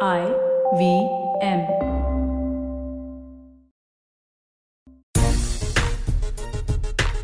[0.00, 0.26] I
[0.76, 1.08] V
[1.40, 1.93] M.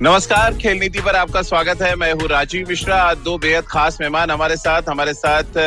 [0.03, 3.97] नमस्कार, खेल नीति पर आपका स्वागत है। मैं हूँ राजीव मिश्रा। आज दो बेहद खास
[4.01, 5.59] मेहमान हमारे साथ हमारे साथ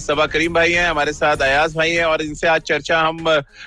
[0.00, 3.24] सबा करीम भाई हैं, हमारे साथ अयाज भाई हैं, और इनसे आज चर्चा हम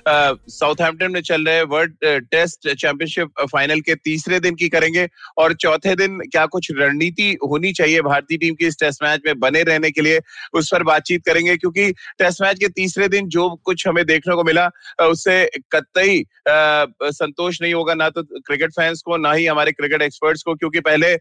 [0.07, 5.07] साउथहैम्पटन में चल रहे वर्ल्ड टेस्ट चैंपियनशिप फाइनल के तीसरे दिन की करेंगे।
[5.37, 9.39] और चौथे दिन क्या कुछ रणनीति होनी चाहिए भारतीय टीम की इस टेस्ट मैच में
[9.39, 10.19] बने रहने के लिए,
[10.53, 11.89] उस पर बातचीत करेंगे। क्योंकि
[12.19, 14.69] टेस्ट मैच के तीसरे दिन जो कुछ हमें देखने को मिला
[15.01, 15.43] उससे
[15.75, 20.55] कतई संतोष नहीं होगा, ना तो क्रिकेट फैंस को, ना ही हमारे क्रिकेट एक्सपर्ट्स को,
[20.55, 21.13] क्योंकि पहले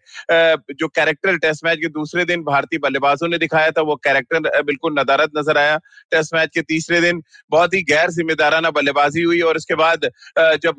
[0.75, 4.99] जो कैरेक्टर टेस्ट मैच के दूसरे दिन भारतीय बल्लेबाजों ने दिखाया था, वो कैरेक्टर बिल्कुल
[4.99, 5.77] नदारत नज़र आया
[6.13, 10.09] टेस्ट मैच के तीसरे दिन। बहुत ही गैर जिम्मेदाराना बल्लेबाजी हुई और उसके बाद
[10.39, 10.77] जब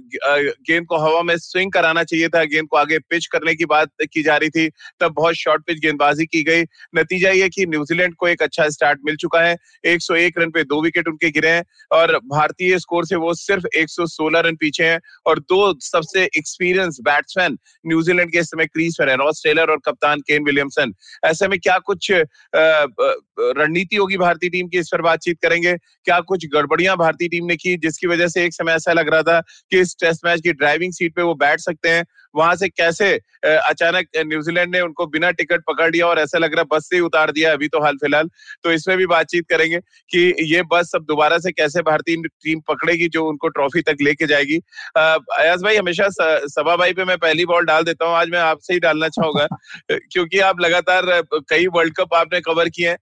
[0.61, 3.91] गेंद को हवा में स्विंग कराना चाहिए था, गेंद को आगे पिच करने की बात
[4.03, 4.67] की जा रही थी,
[5.01, 6.63] तब बहुत शॉर्ट पिच गेंदबाजी की गई।
[6.95, 10.81] नतीजा ये कि न्यूजीलैंड को एक अच्छा स्टार्ट मिल चुका है। 101 रन पे दो
[10.83, 15.39] विकेट उनके गिरे हैं और भारतीय स्कोर से वो सिर्फ़ 116 रन पीछे हैं और
[15.41, 17.57] दो सबसे एक्सपीरियंस बैट्समैन
[17.87, 20.93] न्यूजीलैंड के इस समय क्रीज पर है रॉस टेलर और कप्तान केन विलियमसन।
[21.25, 25.73] ऐसे में क्या कुछ रणनीति होगी भारतीय टीम की इस पर बातचीत करेंगे?
[26.05, 29.21] क्या कुछ गड़बड़ियाँ भारतीय टीम ने की जिसकी वजह से एक समय ऐसा लग रहा
[29.21, 29.39] था
[29.71, 32.03] कि इस टेस्ट मैच की ड्राइविंग सीट पे वो बैठ सकते हैं?
[32.37, 33.13] वहाँ से कैसे
[33.45, 36.95] अचानक न्यूजीलैंड ने उनको बिना टिकट पकड़ लिया और ऐसा लग रहा है बस से
[36.95, 38.29] ही उतार दिया अभी तो हाल फ़िलहाल।
[38.63, 39.79] तो इसमें भी बातचीत करेंगे
[40.11, 44.27] कि ये बस अब दोबारा से कैसे भारतीय टीम पकड़ेगी जो उनको ट्रॉफी तक लेके
[44.27, 44.57] जाएगी।
[44.97, 48.73] अयाज भाई हमेशा सभा भाई पे मैं पहली बॉल डाल देता हूँ। आज मैं आपसे
[48.73, 49.47] ही डालना चाहूँगा
[49.91, 51.05] क्योंकि आप लगातार
[51.49, 52.97] कई वर्ल्ड कप आपने कवर किए हैं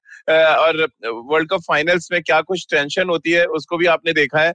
[0.47, 0.83] और
[1.31, 4.51] वर्ल्ड कप फाइनल्स में क्या कुछ टेंशन होती है उसको भी आपने देखा है।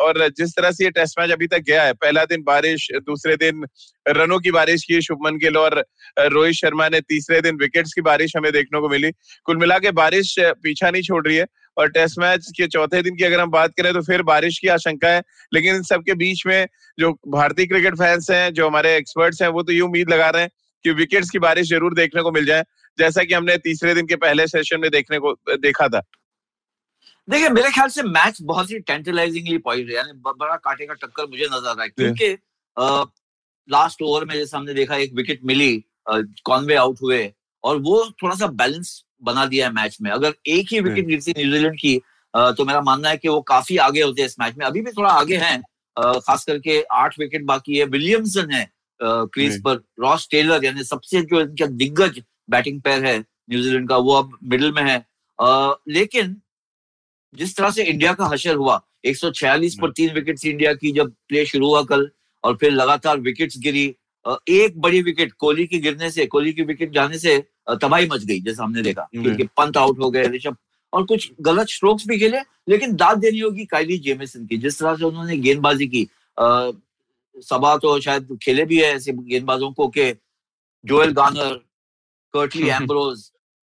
[0.00, 3.36] और जिस तरह से ये टेस्ट मैच अभी तक गया है पहला दिन बारिश दूसरे
[3.36, 3.64] दिन
[4.06, 5.78] रनों की बारिश की शुभमन गिल और
[6.18, 9.10] रोहित शर्मा ने तीसरे दिन विकेट्स की बारिश हमें देखने को मिली।
[9.46, 13.16] कुल मिला के बारिश पीछा नहीं छोड़ रही है और टेस्ट मैच के चौथे दिन
[13.16, 15.22] की अगर हम बात करें तो फिर बारिश की आशंका है।
[15.52, 16.66] लेकिन इन सबके बीच में
[16.98, 20.42] जो भारतीय क्रिकेट फैंस हैं जो हमारे एक्सपर्ट्स हैं वो तो ये उम्मीद लगा रहे
[20.42, 20.50] हैं
[20.84, 22.64] कि विकेट्स की बारिश ज़रूर देखने को मिल जाए
[22.98, 26.00] जैसा कि हमने तीसरे दिन के पहले सेशन में देखने को देखा था।
[27.28, 31.44] देखिए मेरे ख्याल से मैच बहुत ही टेंटलाइजिंगली पॉइंट यानी बड़ा काटे का टक्कर मुझे
[31.44, 32.30] नज़र आ रहा है क्योंकि
[33.70, 37.32] लास्ट ओवर में जैसे हमने देखा एक विकेट मिली कॉनवे आउट हुए
[37.64, 41.32] और वो थोड़ा सा बैलेंस बना दिया है मैच में। अगर एक ही विकेट गिरती
[41.38, 41.96] न्यूजीलैंड की
[42.34, 44.90] तो मेरा मानना है कि वो काफ़ी आगे होते हैं इस मैच में। अभी भी
[44.92, 45.60] थोड़ा आगे हैं
[45.96, 48.68] खास करके आठ विकेट बाकी है। विलियमसन है
[49.00, 54.14] क्रीज पर। रॉस टेलर यानी सबसे जो इनका दिग्गज बैटिंग पैर है न्यूजीलैंड का वो
[54.14, 55.04] अब मिडिल में है।
[55.88, 56.36] लेकिन
[57.34, 61.44] जिस तरह से इंडिया का हशर हुआ 146 पर तीन विकेट इंडिया की जब प्ले
[61.46, 62.10] शुरू हुआ कल
[62.44, 63.86] और फिर लगातार विकेट्स गिरी।
[64.50, 67.38] एक बड़ी विकेट कोहली की गिरने से कोहली की विकेट जाने से
[67.82, 70.56] तबाही मच गई जैसा हमने देखा। क्योंकि पंत आउट हो गए ऋषभ।
[70.92, 74.96] और कुछ गलत स्ट्रोक्स भी खेले लेकिन दाद देनी होगी काइली जेमिसन की। जिस तरह
[74.96, 76.08] से उन्होंने गेंदबाजी की
[77.44, 80.10] सभा तो शायद खेले भी है ऐसे गेंदबाजों को के
[80.84, 81.54] जोएल गानर
[82.34, 83.30] कर्टली एम्ब्रोज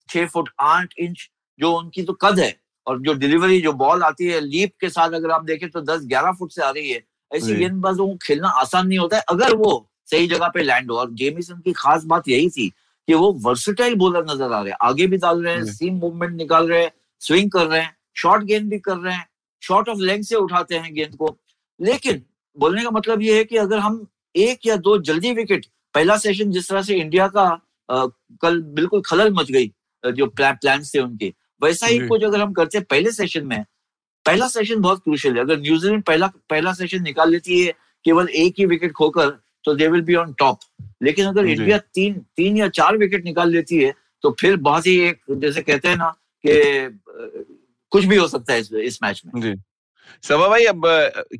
[0.09, 2.55] छह फुट आठ इंच जो उनकी तो कद है
[2.87, 6.05] और जो डिलीवरी जो बॉल आती है लीप के साथ अगर आप देखें तो दस
[6.05, 9.55] ग्यारह फुट से आ रही है। ऐसी गेंदबाजों को खेलना आसान नहीं होता है। अगर
[9.55, 12.67] वो सही जगह पे लैंड हो और जेमिसन की खास बात यही थी
[13.07, 16.35] कि वो वर्सिटाइल बॉलर नज़र आ रहे हैं। आगे भी डाल रहे हैं सीम मूवमेंट
[16.35, 16.91] निकाल रहे हैं
[17.21, 19.27] स्विंग कर रहे हैं शॉर्ट गेंद भी कर रहे हैं
[19.61, 21.37] शॉर्ट ऑफ़ लेंथ से उठाते हैं गेंद को।
[21.79, 22.21] लेकिन
[22.57, 26.51] बोलने का मतलब ये है कि अगर हम एक या दो जल्दी विकेट पहला सेशन
[26.51, 27.43] जिस तरह से इंडिया का
[27.89, 28.05] आ,
[28.41, 29.71] कल बिल्कुल खलल मच गई
[30.03, 31.33] जो प्लान थे उनके
[31.63, 33.63] वैसा ही कुछ अगर हम करते हैं पहले सेशन में
[34.25, 37.73] पहला सेशन बहुत क्रूशल है। अगर न्यूजीलैंड पहला पहला सेशन निकाल लेती है
[38.05, 39.29] केवल एक ही विकेट खोकर
[39.65, 40.59] तो they will be on top
[41.03, 43.93] लेकिन अगर इंडिया तीन तीन या चार विकेट निकाल लेती है
[44.23, 46.09] तो फिर बहुत ही एक जैसे कहते हैं ना
[46.45, 46.99] कि
[47.91, 49.41] कुछ भी हो सकता है इस, इस मैच में।
[50.23, 50.81] सभा भाई, अब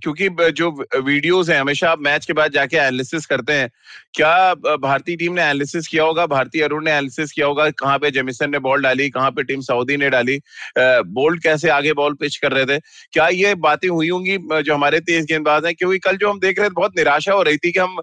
[0.03, 3.69] क्योंकि जो वीडियोस हैं, हमेशा आप मैच के बाद जाके एनालिसिस करते हैं,
[4.15, 6.25] क्या भारतीय टीम ने एनालिसिस किया होगा?
[6.27, 7.69] भारतीय अरुण ने एनालिसिस किया होगा?
[7.71, 9.09] कहाँ पे जेमिसन ने बॉल डाली?
[9.09, 10.39] कहाँ पे टीम सऊदी ने डाली?
[10.77, 12.79] बोल्ड कैसे आगे बॉल पिच कर रहे थे?
[13.13, 15.75] क्या ये बातें हुई होंगी जो हमारे तेज गेंदबाज हैं?
[15.75, 17.97] क्योंकि कल जो हम देख रहे थे, बहुत निराशा हो रही थी कि हम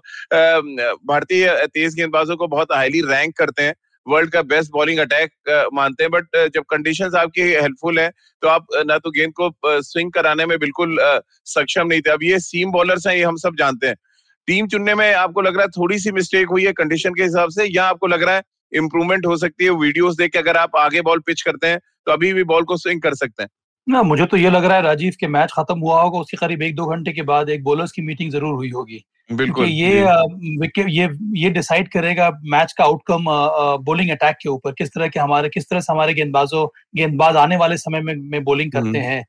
[1.07, 3.75] भारतीय तेज गेंदबाजों को बहुत हाईली रैंक करते हैं।
[4.07, 8.09] वर्ल्ड का बेस्ट बॉलिंग अटैक मानते हैं बट जब कंडीशन आपकी हेल्पफुल है
[8.43, 9.51] तो आप ना तो गेंद को
[9.81, 10.97] स्विंग कराने में बिल्कुल
[11.47, 13.95] सक्षम नहीं थे। अब ये सीम बॉलर्स हैं, ये हम सब जानते हैं।
[14.47, 17.49] टीम चुनने में आपको लग रहा है थोड़ी सी मिस्टेक हुई है कंडीशन के हिसाब
[17.49, 20.75] से, या आपको लग रहा है इंप्रूवमेंट हो सकती है वीडियोस देख के अगर आप
[20.77, 23.49] आगे बॉल पिच करते हैं तो अभी भी बॉल को स्विंग कर सकते हैं।
[23.87, 26.61] ना, मुझे तो ये लग रहा है राजीव, के मैच खत्म हुआ होगा, उसके करीब
[26.61, 30.01] एक दो घंटे के बाद एक बॉलर्स की मीटिंग ज़रूर हुई होगी। बिल्कुल ये
[30.59, 33.25] विकेट ये ये डिसाइड करेगा मैच का आउटकम
[33.83, 36.65] बॉलिंग अटैक के ऊपर किस तरह के हमारे किस तरह से हमारे गेंदबाजों
[36.97, 39.23] गेंदबाज आने वाले समय में, में बॉलिंग करते हैं।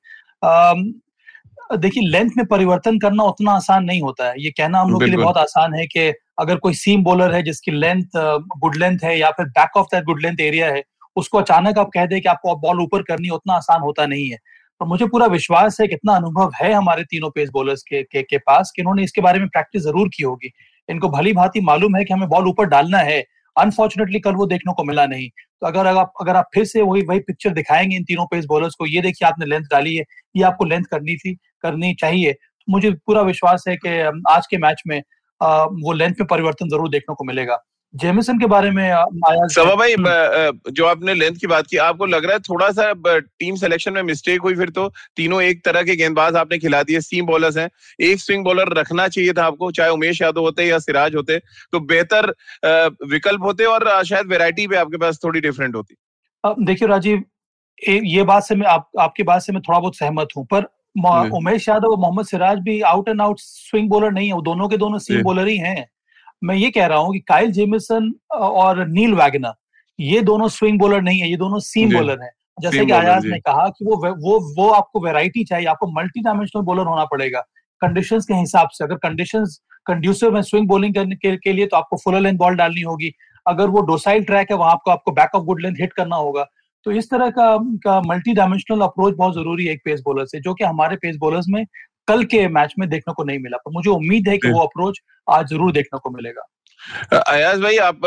[1.79, 5.06] देखिए लेंथ में परिवर्तन करना उतना आसान नहीं होता है। ये कहना हम लोग के
[5.06, 8.17] लिए बहुत आसान है कि अगर कोई सीम बॉलर है जिसकी लेंथ
[8.58, 10.82] गुड लेंथ है या फिर back of that good length area है
[11.17, 14.38] उसको अचानक आप कह दे कि आपको बॉल ऊपर करनी उतना आसान होता नहीं है।
[14.81, 18.38] तो मुझे पूरा विश्वास है कितना अनुभव है हमारे तीनों पेस बॉलर्स के, के के
[18.38, 20.50] पास कि इन्होंने इसके बारे में प्रैक्टिस ज़रूर की होगी।
[20.88, 23.23] इनको भली भांति मालूम है कि हमें बॉल ऊपर डालना है।
[23.56, 27.03] अनफॉर्चुनेटली कल वो देखने को मिला नहीं। तो अगर आप अगर आप फिर से वही
[27.09, 30.05] वही पिक्चर दिखाएँगे इन तीनों पेस बॉलर्स को ये देखिए आपने लेंथ डाली है
[30.35, 33.88] ये आपको लेंथ करनी थी करनी चाहिए। तो मुझे पूरा विश्वास है कि
[34.31, 34.99] आज के मैच में
[35.41, 37.56] वो लेंथ में परिवर्तन ज़रूर देखने को मिलेगा।
[37.94, 42.06] जेमिसन के बारे में आया सवा भाई हम्म। जो आपने लेंथ की बात की आपको
[42.06, 45.82] लग रहा है थोड़ा सा टीम सिलेक्शन में मिस्टेक हुई फिर तो तीनों एक तरह
[45.82, 47.69] के गेंदबाज आपने खिला दिए सीम बॉलर्स हैं।
[48.02, 51.38] एक स्विंग बॉलर रखना चाहिए था आपको चाहे उमेश यादव होते या सिराज होते
[51.73, 52.32] तो बेहतर
[53.08, 55.94] विकल्प होते और शायद वेराइटी भी आपके पास थोड़ी डिफरेंट होती।
[56.64, 57.23] देखिए राजीव
[57.82, 60.69] ये बात से मैं आप, आपकी बात से मैं थोड़ा बहुत सहमत हूँ पर
[61.37, 64.76] उमेश यादव और मोहम्मद सिराज भी out and out swing bowler नहीं है दोनों के
[64.79, 65.87] दोनों सीम बॉलर ही हैं।
[66.44, 69.52] मैं ये कह रहा हूँ कि काइल जेमिसन और नील वैगनर
[69.99, 73.38] ये दोनों स्विंग बॉलर नहीं है ये दोनों सीम बॉलर हैं। जैसे कि आयाज ने
[73.41, 77.41] कहा कि वो वो वो आपको वेराइटी चाहिए आपको मल्टी डायमेंशनल बॉलर होना पड़ेगा
[77.82, 81.76] कंडीशंस के हिसाब से। अगर कंडीशंस कंड्यूसिव है स्विंग बॉलिंग करने के, के लिए तो
[81.76, 83.12] आपको फुल लेंथ बॉल डालनी होगी
[83.47, 86.47] अगर वो डोसाइल ट्रैक है वहाँ आपको आपको back of good length hit करना होगा।
[86.87, 90.40] तो इस तरह का, का मल्टी डायमेंशनल अप्रोच बहुत ज़रूरी है एक पेस बॉलर से
[90.40, 91.64] जो कि हमारे पेस बॉलर्स में
[92.08, 95.00] कल के मैच में देखने को नहीं मिला पर मुझे उम्मीद है कि वो अप्रोच
[95.28, 96.46] आज ज़रूर देखने को मिलेगा।
[97.18, 98.00] अयाज भाई आप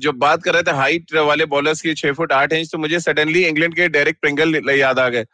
[0.00, 3.00] जो बात कर रहे थे हाइट वाले बॉलर्स की छह फुट आठ इंच तो मुझे
[3.00, 5.24] सडनली इंग्लैंड के डेरिक प्रिंगल याद आ गए।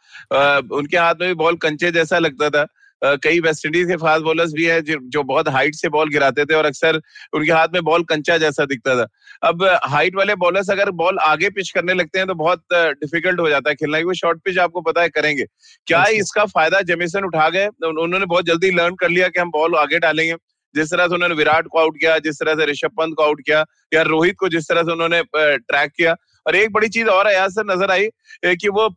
[0.71, 2.65] उनके हाथ में भी बॉल कंचे जैसा लगता था।
[3.01, 6.55] कई वेस्ट इंडीज के फास्ट बॉलर्स भी है जो बहुत हाइट से बॉल गिराते थे
[6.55, 7.01] और अक्सर
[7.33, 9.07] उनके हाथ में बॉल कंचा जैसा दिखता था।
[9.43, 13.49] अब हाइट वाले बॉलर्स अगर बॉल आगे पिच करने लगते हैं तो बहुत डिफ़िकल्ट हो
[13.49, 15.45] जाता है खेलना क्योंकि शॉर्ट पिच आपको पता है करेंगे।
[15.87, 17.67] क्या इसका फ़ायदा जेमिसन उठा गए?
[17.67, 20.35] उन्होंने बहुत जल्दी लर्न कर लिया कि हम बॉल आगे डालेंगे।
[20.75, 23.39] जिस तरह से उन्होंने विराट को आउट किया जिस तरह से ऋषभ पंत को आउट
[23.45, 23.63] किया
[23.93, 26.13] या रोहित को जिस तरह से उन्होंने ट्रैक किया
[26.49, 28.07] और एक बड़ी चीज़ और अयाज सर नज़र आई
[28.55, 28.87] कि वो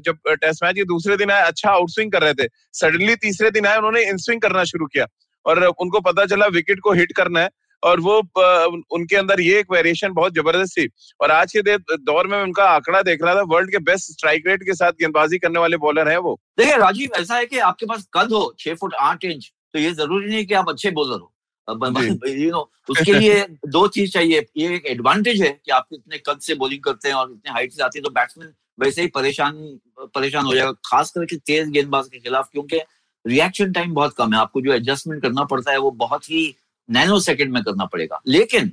[0.00, 3.66] जब टेस्ट मैच के दूसरे दिन आए अच्छा आउटस्विंग कर रहे थे, सडनली तीसरे दिन
[3.66, 5.06] आए, उन्होंने इनस्विंग करना शुरू किया
[5.46, 7.50] और उनको पता चला विकेट को हिट करना है
[7.82, 8.16] और वो
[8.94, 10.88] उनके अंदर ये एक वेरिएशन बहुत ज़बरदस्त थी
[11.20, 14.62] और आज के दौर में उनका आंकड़ा देख रहा था, वर्ल्ड के बेस्ट स्ट्राइक रेट
[14.62, 18.06] के साथ गेंदबाजी करने वाले बॉलर हैं वो। देखिए राजीव, ऐसा है कि आपके पास
[18.14, 21.32] कद हो छह फुट आठ इंच तो ये ज़रूरी नहीं कि आप अच्छे बॉलर हो।
[22.28, 26.40] यू नो उसके लिए दो चीज़ चाहिए। ये एक एडवांटेज है कि आप इतने कद
[26.40, 29.80] से बॉलिंग करते हैं और इतने हाइट से आते हैं तो बैट्समैन वैसे ही परेशान
[30.00, 32.80] परेशान हो जाएगा खास करके तेज गेंदबाज के खिलाफ क्योंकि
[33.26, 36.56] रिएक्शन टाइम बहुत कम है। आपको जो एडजस्टमेंट करना पड़ता है वो बहुत ही
[36.90, 38.72] नैनो सेकंड में करना पड़ेगा। लेकिन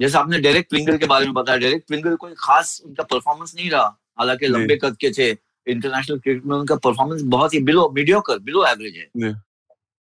[0.00, 3.70] जैसे आपने डायरेक्ट ट्विंगल के बारे में बताया डायरेक्ट ट्विंगल कोई खास उनका परफॉर्मेंस नहीं
[3.70, 5.30] रहा। हालाँकि लंबे कद के थे
[5.66, 9.08] इंटरनेशनल क्रिकेट में उनका परफॉर्मेंस बहुत ही बिलो मीडियोकर बिलो एवरेज है।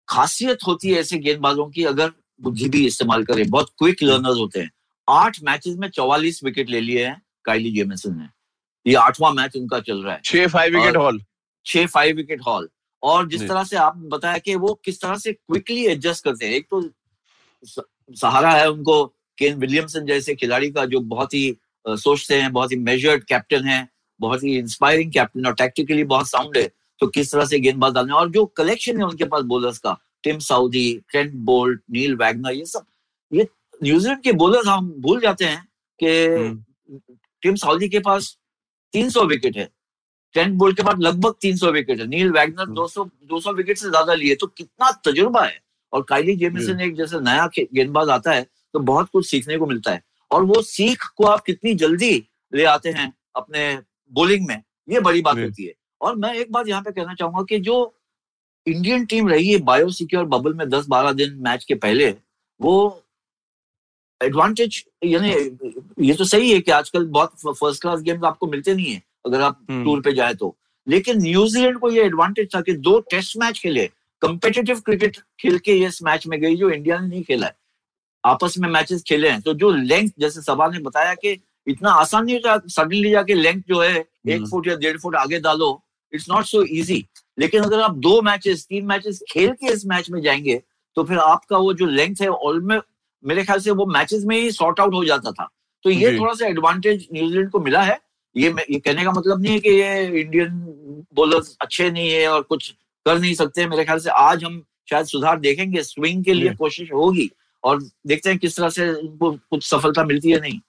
[0.07, 2.12] खासियत होती है ऐसे गेंदबाजों की अगर
[2.42, 4.71] बुद्धि भी इस्तेमाल करें बहुत क्विक लर्नर्स होते हैं।
[5.07, 8.27] आठ मैचेस में चौवालीस विकेट ले लिए हैं काइली जेमिसन ने।
[8.86, 11.21] ये आठवां मैच उनका चल रहा है। छह फाइव विकेट हॉल
[11.65, 12.69] छह फाइव विकेट हॉल
[13.04, 16.53] और जिस तरह से आप बताया कि वो किस तरह से क्विकली एडजस्ट करते हैं
[16.53, 16.81] एक तो
[18.15, 19.06] सहारा है उनको
[19.38, 23.88] केन विलियमसन जैसे खिलाड़ी का जो बहुत ही सोचते हैं बहुत ही मेजर्ड कैप्टन है
[24.19, 26.69] बहुत ही इंस्पायरिंग कैप्टन और टैक्टिकली बहुत साउंड है।
[27.02, 30.39] तो किस तरह से गेंदबाज डालने और जो कलेक्शन है उनके पास बोलर्स का Tim
[30.39, 32.86] Southee Trent Boult Neil Wagner ये सब
[33.32, 33.48] ये
[33.84, 35.63] न्यूजीलैंड के बॉलर्स हम भूल जाते हैं
[36.00, 38.38] कि टिम हम्म। साउदी के पास
[38.94, 39.70] 300 विकेट है।
[40.36, 44.13] ट्रेंट बोल्ट के पास लगभग 300 विकेट है। नील वैगनर 200 200 विकेट से ज़्यादा
[44.13, 45.60] लिए तो कितना तजुर्बा है।
[45.94, 49.92] और काइली जेमिसन एक जैसे नया गेंदबाज आता है तो बहुत कुछ सीखने को मिलता
[49.92, 50.01] है।
[50.32, 52.13] और वो सीख को आप कितनी जल्दी
[52.54, 53.74] ले आते हैं अपने
[54.12, 57.44] बोलिंग में ये बड़ी बात होती है। और मैं एक बात यहाँ पे कहना चाहूँगा
[57.44, 57.75] कि जो
[58.68, 62.10] इंडियन टीम रही है बायो सिक्योर बबल में दस बारह दिन मैच के पहले
[62.60, 62.77] वो
[64.22, 65.32] एडवांटेज यानी
[66.01, 69.42] ये तो सही है कि आजकल बहुत फ़र्स्ट क्लास गेम्स आपको मिलते नहीं है अगर
[69.42, 70.56] आप टूर हम्म। पे जाए तो
[70.88, 73.86] लेकिन न्यूजीलैंड को ये एडवांटेज था कि दो टेस्ट मैच खेले
[74.22, 77.56] कंपेटिटिव क्रिकेट खेल के इस मैच में गई जो इंडिया ने नहीं खेला है
[78.24, 81.38] आपस में मैचेस खेले हैं तो जो लेंथ जैसे सभा ने बताया कि
[81.68, 85.16] इतना आसान नहीं होता सडनली जाके लेंथ जो है एक फुट हम्म। या डेढ़ फुट
[85.16, 85.72] आगे डालो
[86.14, 87.06] इट्स नॉट सो इजी
[87.40, 90.62] लेकिन अगर आप दो मैचेस तीन मैचेस खेल के इस मैच में जाएँगे
[90.98, 92.86] तो फिर आपका वो जो लेंथ है ऑलमोस्ट
[93.24, 95.48] मेरे ख्याल से वो मैचेस में ही सॉर्ट आउट हो जाता था।
[95.84, 98.00] तो ये थोड़ा सा एडवांटेज न्यूजीलैंड को मिला है।
[98.36, 100.50] ये ये कहने का मतलब नहीं है कि ये इंडियन
[101.16, 102.70] बॉलर्स अच्छे नहीं है और कुछ
[103.06, 106.92] कर नहीं सकते मेरे ख्याल से आज हम शायद सुधार देखेंगे स्विंग के लिए कोशिश
[106.94, 107.30] होगी
[107.64, 110.60] और देखते हैं किस तरह से उनको कुछ सफलता मिलती है नहीं।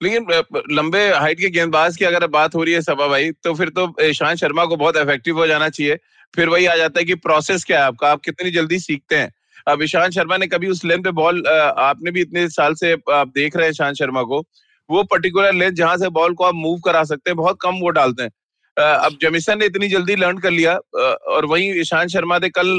[0.00, 0.26] लेकिन
[0.70, 3.92] लंबे हाइट के गेंदबाज की अगर बात हो रही है सभा भाई तो फिर तो
[4.02, 5.96] ईशांत शर्मा को बहुत इफ़ेक्टिव हो जाना चाहिए।
[6.34, 8.08] फिर वही आ जाता है कि प्रोसेस क्या है आपका?
[8.08, 9.32] आप कितनी जल्दी सीखते हैं?
[9.68, 13.28] अब ईशांत शर्मा ने कभी उस लेंथ पे बॉल आपने भी इतने साल से आप
[13.28, 14.42] देख रहे हैं ईशांत शर्मा को।
[14.90, 17.88] वो पर्टिकुलर लेंथ जहाँ से बॉल को आप मूव करा सकते हैं, बहुत कम वो
[17.90, 18.30] डालते हैं।
[18.76, 20.74] अब जमीसन ने इतनी जल्दी लर्न कर लिया
[21.28, 22.78] और वही ईशांत शर्मा थे कल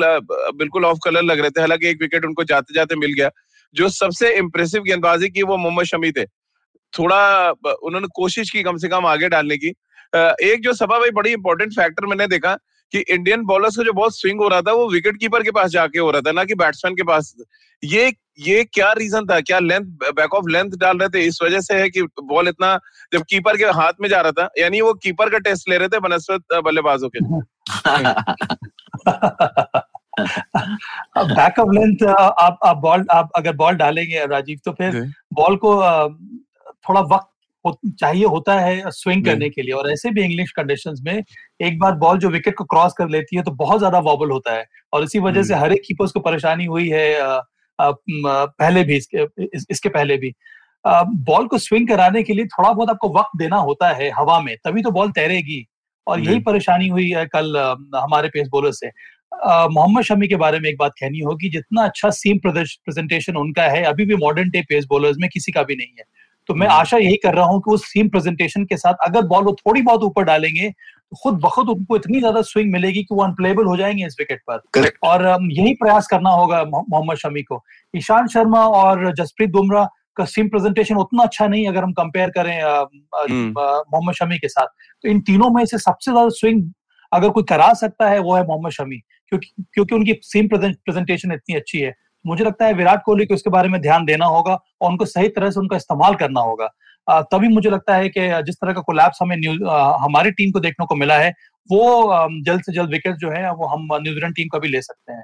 [0.56, 3.30] बिल्कुल ऑफ़ कलर लग रहे थे। हालाँकि एक विकेट उनको जाते जाते मिल गया।
[3.76, 6.26] जो सबसे इम्प्रेसिव गेंदबाजी की वो मोहम्मद शमी थे।
[6.94, 9.68] थोड़ा उन्होंने कोशिश की कम से कम आगे डालने की।
[10.44, 12.58] एक जो सभा भाई बड़ी इंपॉर्टेंट फैक्टर मैंने देखा
[12.94, 15.70] कि इंडियन बॉलर्स को जो बहुत स्विंग हो रहा था वो विकेट कीपर के पास
[15.72, 17.34] जाके हो रहा था ना कि बैट्समैन के पास।
[17.84, 19.40] ये ये क्या रीजन था?
[19.42, 21.26] क्या लेंथ बैक ऑफ़ लेंथ डाल रहे थे?
[21.28, 22.80] इस वजह से है कि बॉल इतना
[23.14, 25.88] जब कीपर के हाथ में जा रहा था यानी वो कीपर का टेस्ट ले रहे
[25.88, 27.20] थे बनस्पत बल्लेबाजों के
[31.34, 35.02] बैक ऑफ़ लेंथ आप आप बॉल आप अगर बॉल डालेंगे राजीव तो फिर
[35.34, 35.78] बॉल को
[36.90, 37.28] थोड़ा वक्त
[37.66, 41.24] हो, चाहिए होता है स्विंग करने के लिए। और ऐसे भी इंग्लिश कंडीशन में
[41.60, 44.54] एक बार बॉल जो विकेट को क्रॉस कर लेती है तो बहुत ज़्यादा वॉबल होता
[44.54, 47.40] है। और इसी वजह से हर एक कीपर्स को परेशानी हुई है
[47.80, 49.26] पहले भी इसके
[49.72, 50.34] इसके पहले भी।
[50.86, 54.56] बॉल को स्विंग कराने के लिए थोड़ा बहुत आपको वक्त देना होता है हवा में
[54.66, 55.66] तभी तो बॉल तैरेगी।
[56.08, 57.58] और यही परेशानी हुई है कल
[57.96, 58.88] हमारे पेस बॉलर से।
[59.70, 63.84] मोहम्मद शमी के बारे में एक बात कहनी होगी जितना अच्छा सीम प्रेजेंटेशन उनका है
[63.86, 66.04] अभी भी मॉडर्न डे पेस बॉलर्स में किसी का भी नहीं है।
[66.50, 69.26] तो मैं हम्म। आशा यही कर रहा हूँ कि उस सीम प्रेजेंटेशन के साथ अगर
[69.28, 73.16] बॉल वो थोड़ी बहुत ऊपर डालेंगे तो खुद बखुद उनको इतनी ज़्यादा स्विंग मिलेगी कि
[73.16, 74.98] वो अनप्लेबल हो जाएँगे इस विकेट पर Correct.
[75.04, 77.64] और यही प्रयास करना होगा मोहम्मद शमी को
[77.94, 79.86] ईशांत शर्मा और जसप्रीत बुमराह
[80.18, 84.68] का सीम प्रेजेंटेशन उतना अच्छा नहीं अगर हम कंपेयर करें हम्म। मोहम्मद शमी के साथ
[85.04, 86.64] तो इन तीनों में से सबसे ज़्यादा स्विंग
[87.12, 88.98] अगर कोई करा सकता है वो है मोहम्मद शमी
[89.32, 91.96] क्योंकि क्योंकि उनकी सीम प्रेजेंटेशन इतनी अच्छी है
[92.28, 95.28] मुझे लगता है विराट कोहली को इसके बारे में ध्यान देना होगा और उनको सही
[95.30, 96.70] तरह से उनका इस्तेमाल करना होगा।
[97.32, 99.64] तभी मुझे लगता है कि जिस तरह का कोलैप्स हमें न्यूज़
[100.04, 101.34] हमारी टीम को देखने को मिला है,
[101.70, 105.14] वो जल्द से जल्द विकेट जो है, वो हम न्यूजीलैंड टीम का भी ले सकते
[105.14, 105.24] हैं।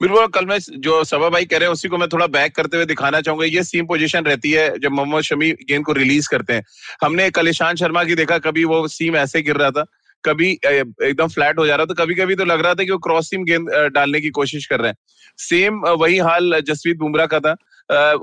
[0.00, 2.76] बिल्कुल, कल मैं जो सभा भाई कह रहे हैं, उसी को मैं थोड़ा बैक करते
[2.76, 6.52] हुए दिखाना चाहूँगा। ये सीम पोजीशन रहती है जब मोहम्मद शमी गेंद को रिलीज़ करते
[6.52, 6.64] हैं।
[7.02, 9.84] हमने कल ईशान शर्मा की देखा, कभी वो सीम ऐसे गिर रहा था।
[10.24, 12.98] कभी एकदम फ्लैट हो जा रहा था कभी कभी तो लग रहा था कि वो
[13.00, 14.96] क्रॉस सीम गेंद डालने की कोशिश कर रहे हैं।
[15.40, 17.52] सेम वही हाल जसप्रीत बुमराह का था।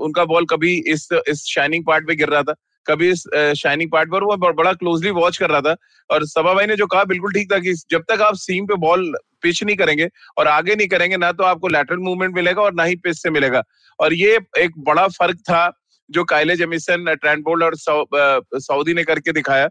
[0.00, 2.54] उनका बॉल कभी इस इस शाइनिंग पार्ट पे गिर रहा था,
[2.86, 3.24] कभी इस
[3.56, 5.76] शाइनिंग पार्ट पर वो बड़ा क्लोजली वॉच कर रहा था।
[6.10, 8.74] और सभा भाई ने जो कहा, बिल्कुल ठीक था कि जब तक आप सीम पे
[8.78, 12.74] बॉल पिच नहीं करेंगे और आगे नहीं करेंगे, ना तो आपको लैटरल मूवमेंट मिलेगा और
[12.74, 13.62] ना ही पिच से मिलेगा।
[13.98, 15.66] और ये एक बड़ा फ़र्क था
[16.12, 19.68] जो काइले जेमिसन ट्रेंट बोल्ड और सऊदी ने करके दिखाया।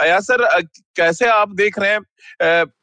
[0.00, 0.46] अया सर
[0.96, 2.00] कैसे आप देख रहे हैं?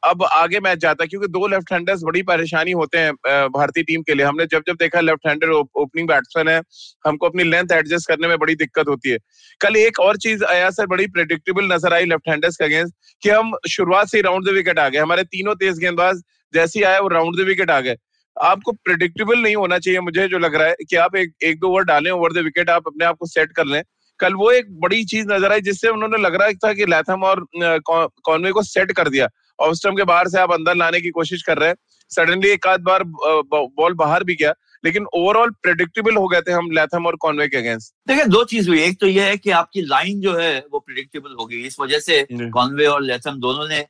[0.04, 3.14] अब आगे मैच जाता है क्योंकि दो लेफ़्ट हैंडर्स बड़ी परेशानी होते हैं
[3.50, 6.62] भारतीय टीम के लिए। हमने जब जब देखा लेफ़्ट हैंडर ओपनिंग बैट्समैन है,
[7.06, 9.18] हमको अपनी लेंथ एडजस्ट करने में बड़ी दिक्कत होती है।
[9.62, 13.30] कल एक और चीज़, अया सर, बड़ी प्रिडिक्टेबल नज़र आई लेफ़्ट हैंडर्स के अगेंस्ट कि
[13.30, 16.22] हम शुरुआत से राउंड द विकेट आ गए। हमारे तीनों तेज गेंदबाज
[16.54, 17.96] जैसे ही आए, वो राउंड द विकेट आ गए।
[18.42, 21.68] आपको प्रिडिक्टेबल नहीं होना चाहिए मुझे जो लग रहा है कि आप एक एक दो
[21.68, 23.82] ओवर डालें ओवर द विकेट आप अपने आप को सेट कर लें।
[24.20, 27.46] कल वो एक बड़ी चीज़ नज़र आई जिससे उन्होंने लग रहा था कि लैथम और
[27.56, 29.28] कॉनवे को सेट कर दिया।
[29.60, 31.76] ऑफ़ स्टम्प के बाहर से आप अंदर लाने की कोशिश कर रहे हैं।
[32.12, 36.70] सडनली एक आध बार बॉल बाहर भी गया लेकिन ओवरऑल प्रिडिक्टेबल हो गए थे हम
[36.72, 39.82] लैथम और कॉनवे के अगेंस्ट देखिए दो चीज़ हुई। एक तो यह है कि आपकी
[39.84, 43.86] लाइन जो है वो प्रिडिक्टेबल हो गई। इस वजह से कॉनवे और लैथम दोनों ने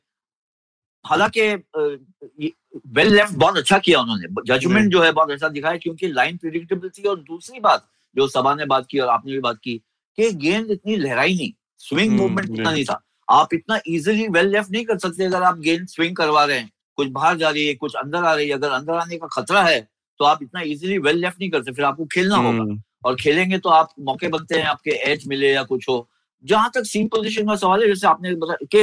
[1.05, 1.41] हालाँकि
[2.89, 6.89] वेल लेफ़्ट बहुत अच्छा किया उन्होंने। जजमेंट जो है बहुत अच्छा दिखाया क्योंकि लाइन प्रिडिक्टेबल
[6.89, 9.77] थी और दूसरी बात जो सभा ने बात की और आपने भी बात की
[10.17, 14.47] कि गेंद इतनी लहराई नहीं स्विंग मूवमेंट हम्म, इतना नहीं था। आप इतना इजीली वेल
[14.47, 17.67] लेफ़्ट नहीं कर सकते अगर आप गेंद स्विंग करवा रहे हैं। कुछ बाहर जा रही
[17.67, 19.79] है कुछ अंदर आ रही है अगर अंदर आने का खतरा है
[20.19, 23.57] तो आप इतना इजीली वेल लेफ़्ट नहीं करते फिर आपको खेलना होगा। हम्म। और खेलेंगे
[23.57, 26.07] तो आप मौके बनते हैं आपके एज मिले या कुछ हो।
[26.43, 28.79] जहाँ तक सीम पोजीशन का सवाल है जैसे आपने बताया कि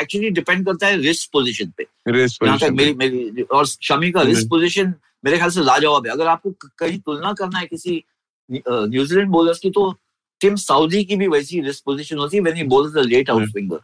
[0.00, 4.48] एक्चुअली डिपेंड करता है रिस्क पोजीशन पे। जहाँ तक मेरी मेरी और शमी का रिस्क
[4.50, 8.02] पोजीशन मेरे ख्याल से लाजवाब है। अगर आपको कहीं तुलना करना है किसी
[8.50, 9.90] न्यूजीलैंड बॉलर्स की तो
[10.40, 13.78] टिम साउदी की भी वैसी रिस्क पोजीशन होती है ही द लेट आउट स्विंगर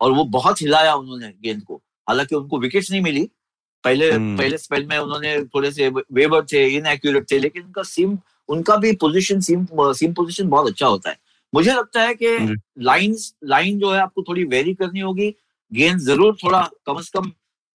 [0.00, 3.28] और वो बहुत हिलाया उन्होंने गेंद को। हालाँकि उनको विकेट्स नहीं मिली।
[3.84, 4.38] पहले hmm.
[4.38, 8.92] पहले स्पेल में उन्होंने थोड़े से वेबर थे इनएक्यूरेट थे लेकिन उनका सीम उनका भी
[8.96, 11.16] पोजीशन सीम सीम पोजीशन बहुत अच्छा होता है।
[11.52, 15.34] मुझे लगता है कि लाइंस लाइन जो है आपको थोड़ी वेरी करनी होगी।
[15.72, 17.30] गेंद ज़रूर थोड़ा कम से कम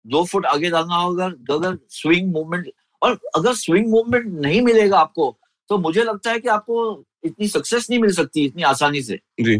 [0.05, 2.71] दो फुट आगे डालना होगा। अगर स्विंग मूवमेंट
[3.01, 5.35] और अगर स्विंग मूवमेंट नहीं मिलेगा आपको
[5.69, 9.57] तो मुझे लगता है कि आपको इतनी सक्सेस नहीं मिल सकती इतनी आसानी से। जी।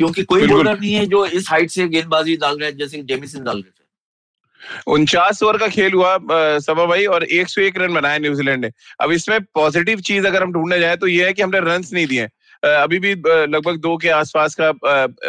[0.00, 3.44] क्योंकि कोई बॉलर नहीं है जो इस हाइट से गेंदबाजी डाल रहे हैं जैसे जेमिसन
[3.44, 3.80] डाल रहे थे।
[4.92, 6.16] उनचास ओवर का खेल हुआ
[6.60, 8.70] सभा भाई और एक सौ एक रन बनाया न्यूजीलैंड ने।
[9.00, 12.06] अब इसमें पॉजिटिव चीज़ अगर हम ढूँढने जाए तो ये है कि हमने रन नहीं
[12.06, 12.28] दिए।
[12.62, 14.68] अभी भी लगभग दो के आसपास का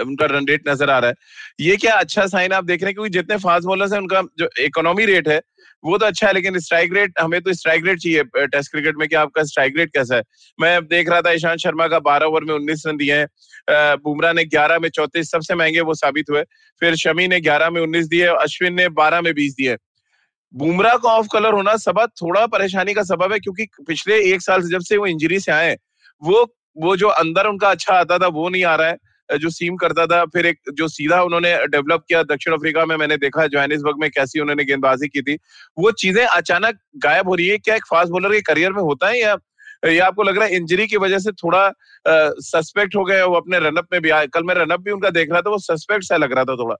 [0.01, 1.15] उनका रन रेट नज़र आ रहा है।
[1.59, 4.49] ये क्या अच्छा साइन आप देख रहे हैं क्योंकि जितने फास्ट बॉलर्स हैं, उनका जो
[4.63, 5.41] इकोनॉमी रेट है,
[5.83, 9.07] वो तो अच्छा है, लेकिन स्ट्राइक रेट हमें तो स्ट्राइक रेट चाहिए टेस्ट क्रिकेट में
[9.07, 10.23] कि आपका स्ट्राइक रेट कैसा है।
[10.59, 14.33] मैं देख रहा था, ईशांत शर्मा का बारह ओवर में उन्नीस रन दिए हैं। बुमराह
[14.33, 16.43] ने ग्यारह में चौतीस, सबसे महँगे वो साबित हुए।
[16.81, 19.77] फिर शमी ने ग्यारह में उन्नीस दिए, अश्विन ने बारह में बीस दिए।
[20.53, 24.61] बुमराह का ऑफ़ कलर होना सबक थोड़ा परेशानी का सबब है, क्योंकि पिछले एक साल
[24.61, 25.77] से जब से वो इंजरी से आए
[26.21, 26.43] वो
[26.75, 28.97] वो जो अंदर उनका अच्छा आता था वो नहीं आ रहा है।
[29.29, 33.17] जो सीम करता था फिर एक जो सीधा उन्होंने डेवलप किया दक्षिण अफ्रीका में मैंने
[33.17, 35.37] देखा जोहानिसबर्ग में कैसी उन्होंने गेंदबाजी की थी।
[35.77, 39.07] वो चीज़ें अचानक गायब हो रही है। क्या एक फास्ट बॉलर के करियर में होता
[39.07, 39.35] है या
[39.83, 41.69] या आपको लग रहा है इंजरी की वजह से थोड़ा
[42.41, 44.09] सस्पेक्ट हो गए वो अपने रनअप में भी?
[44.09, 46.55] आए कल मैं रनअप भी उनका देख रहा था वो सस्पेक्ट सा लग रहा था
[46.55, 46.75] थोड़ा।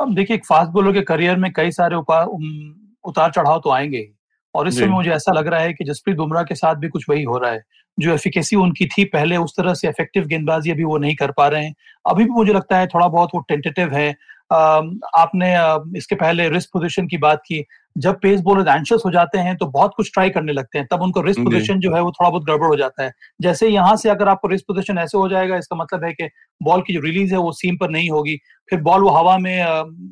[0.00, 4.08] अब देखिए एक फास्ट बॉलर के करियर में कई सारे उतार चढ़ाव तो आएँगे
[4.54, 7.04] और इस समय मुझे ऐसा लग रहा है कि जसप्रीत बुमराह के साथ भी कुछ
[7.10, 7.62] वही हो रहा है।
[7.98, 11.46] जो एफिकेसी उनकी थी पहले उस तरह से इफ़ेक्टिव गेंदबाजी अभी वो नहीं कर पा
[11.48, 11.74] रहे हैं।
[12.04, 14.10] अभी भी मुझे लगता है थोड़ा बहुत वो टेंटेटिव है।
[14.52, 15.54] आपने
[15.98, 17.64] इसके पहले रिस्क पोजीशन की बात की।
[17.96, 21.02] जब पेस बॉलर एंशियस हो जाते हैं तो बहुत कुछ ट्राई करने लगते हैं। तब
[21.02, 24.10] उनको रिस्क पोजीशन जो है वो थोड़ा बहुत गड़बड़ हो जाता है। जैसे यहाँ से
[24.10, 26.28] अगर आपको रिस्क पोजीशन ऐसे हो जाएगा इसका मतलब है कि
[26.60, 28.36] बॉल की जो रिलीज़ है वो सीम पर नहीं होगी।
[28.68, 29.64] फिर बॉल वो हवा में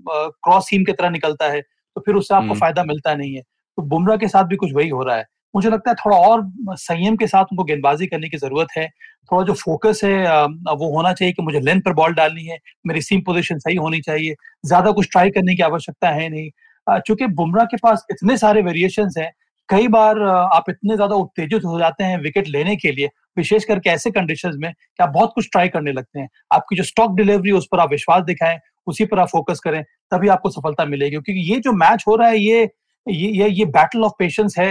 [0.09, 3.83] क्रॉस सीम की तरह निकलता है तो फिर उससे आपको फ़ायदा मिलता नहीं है। तो
[3.85, 6.42] बुमराह के साथ भी कुछ वही हो रहा है। मुझे लगता है थोड़ा और
[6.78, 8.87] संयम के साथ उनको गेंदबाजी करने की ज़रूरत है।
[9.32, 13.00] थोड़ा जो फोकस है वो होना चाहिए कि मुझे लेंथ पर बॉल डालनी है, मेरी
[13.02, 17.64] सीम पोजीशन सही होनी चाहिए, ज़्यादा कुछ ट्राई करने की आवश्यकता है नहीं। चूँकि बुमराह
[17.66, 19.30] के पास इतने सारे वेरिएशन हैं,
[19.68, 23.90] कई बार आप इतने ज़्यादा उत्तेजित हो जाते हैं विकेट लेने के लिए, विशेष करके
[23.90, 27.50] ऐसे कंडीशंस में कि आप बहुत कुछ ट्राई करने लगते हैं। आपकी जो स्टॉक डिलीवरी
[27.52, 29.82] उस पर आप विश्वास दिखाएँ, उसी पर आप फोकस करें,
[30.12, 32.64] तभी आपको सफलता मिलेगी। क्योंकि ये जो मैच हो रहा है, ये
[33.06, 34.71] ये ये ये बैटल ऑफ़ पेशेंस है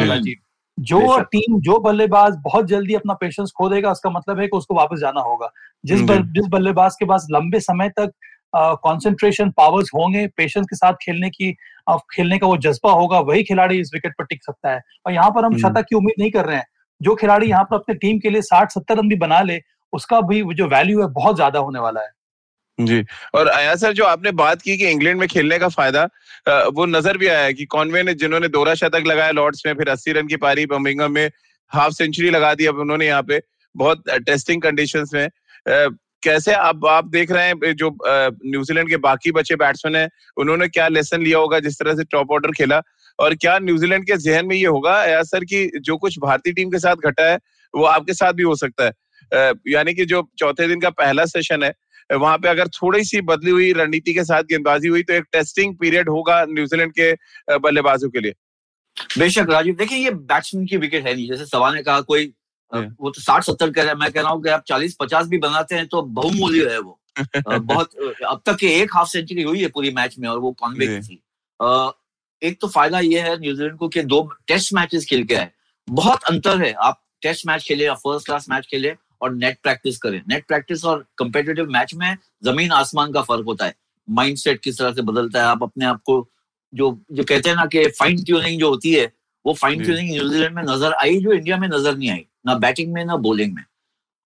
[0.00, 0.36] राजीव
[0.78, 4.74] जो टीम जो बल्लेबाज बहुत जल्दी अपना पेशेंस खो देगा उसका मतलब है कि उसको
[4.74, 5.50] वापस जाना होगा।
[5.84, 8.12] जिस बल, जिस बल्लेबाज के पास लंबे समय तक
[8.54, 11.52] कंसंट्रेशन पावर्स होंगे पेशेंस के साथ खेलने की
[12.12, 15.30] खेलने का वो जज्बा होगा वही खिलाड़ी इस विकेट पर टिक सकता है। और यहाँ
[15.30, 16.66] पर हम शतक की उम्मीद नहीं कर रहे हैं।
[17.00, 19.60] जो खिलाड़ी यहाँ पर अपने टीम के लिए साठ सत्तर रन भी बना ले
[19.92, 22.08] उसका भी जो वैल्यू है बहुत ज़्यादा होने वाला है।
[22.78, 23.02] जी।
[23.34, 26.04] और आया सर, जो आपने बात की कि इंग्लैंड में खेलने का फ़ायदा
[26.68, 30.12] वो नज़र भी आया कि कॉन्वे ने, जिन्होंने दोहरा शतक लगाया लॉर्ड्स में, फिर अस्सी
[30.12, 31.30] रन की पारी बर्मिंगम में
[31.72, 33.40] हाफ़ सेंचुरी लगा दी अब उन्होंने यहाँ पे,
[33.74, 35.28] बहुत टेस्टिंग कंडीशंस में।
[36.22, 40.88] कैसे आप आप देख रहे हैं, जो न्यूजीलैंड के बाकी बचे बैट्समैन हैं, उन्होंने क्या
[40.88, 42.80] लेसन लिया होगा, जिस तरह से टॉप ऑर्डर खेला?
[43.18, 46.70] और क्या न्यूजीलैंड के जहन में ये होगा, या सर, कि जो कुछ भारतीय टीम
[46.70, 47.38] के साथ घटा है,
[47.74, 48.92] वो आपके साथ भी हो सकता है?
[49.68, 51.72] यानी कि जो चौथे दिन का पहला सेशन है
[52.12, 55.76] वहाँ पे अगर थोड़ी सी बदली हुई रणनीति के साथ गेंदबाजी हुई तो एक टेस्टिंग
[55.76, 57.12] पीरियड होगा न्यूजीलैंड के
[57.58, 58.34] बल्लेबाजों के लिए।
[59.18, 62.32] बेशक राजीव देखिए ये बैट्समैन की विकेट है नहीं। जैसे सवाल ने कहा कोई
[62.72, 65.26] वो तो साठ सत्तर कह रहे हैं। मैं कह रहा हूँ कि आप चालीस पचास
[65.26, 66.98] भी बनाते हैं तो बहुमूल्य है वो।
[67.48, 67.90] बहुत
[68.26, 71.00] अब तक के एक हाफ़ सेंचुरी हुई है पूरी मैच में और वो कॉन्वे की
[71.00, 71.22] थी।
[72.42, 75.50] एक तो फ़ायदा ये है न्यूजीलैंड को कि दो टेस्ट मैचेस खेल के आए।
[75.88, 79.98] बहुत अंतर है। आप टेस्ट मैच खेले या फ़र्स्ट क्लास मैच खेले और नेट प्रैक्टिस
[79.98, 83.74] करें। नेट प्रैक्टिस और कंपेटिटिव मैच में ज़मीन आसमान का फ़र्क होता है।
[84.08, 86.26] माइंड सेट किस तरह से बदलता है आप अपने आप को
[86.72, 89.10] जो जो कहते हैं ना कि फाइन ट्यूनिंग जो होती है
[89.44, 92.92] वो फाइन ट्यूनिंग न्यूजीलैंड में नज़र आई जो इंडिया में नज़र नहीं आई ना बैटिंग
[92.92, 93.62] में ना बॉलिंग में।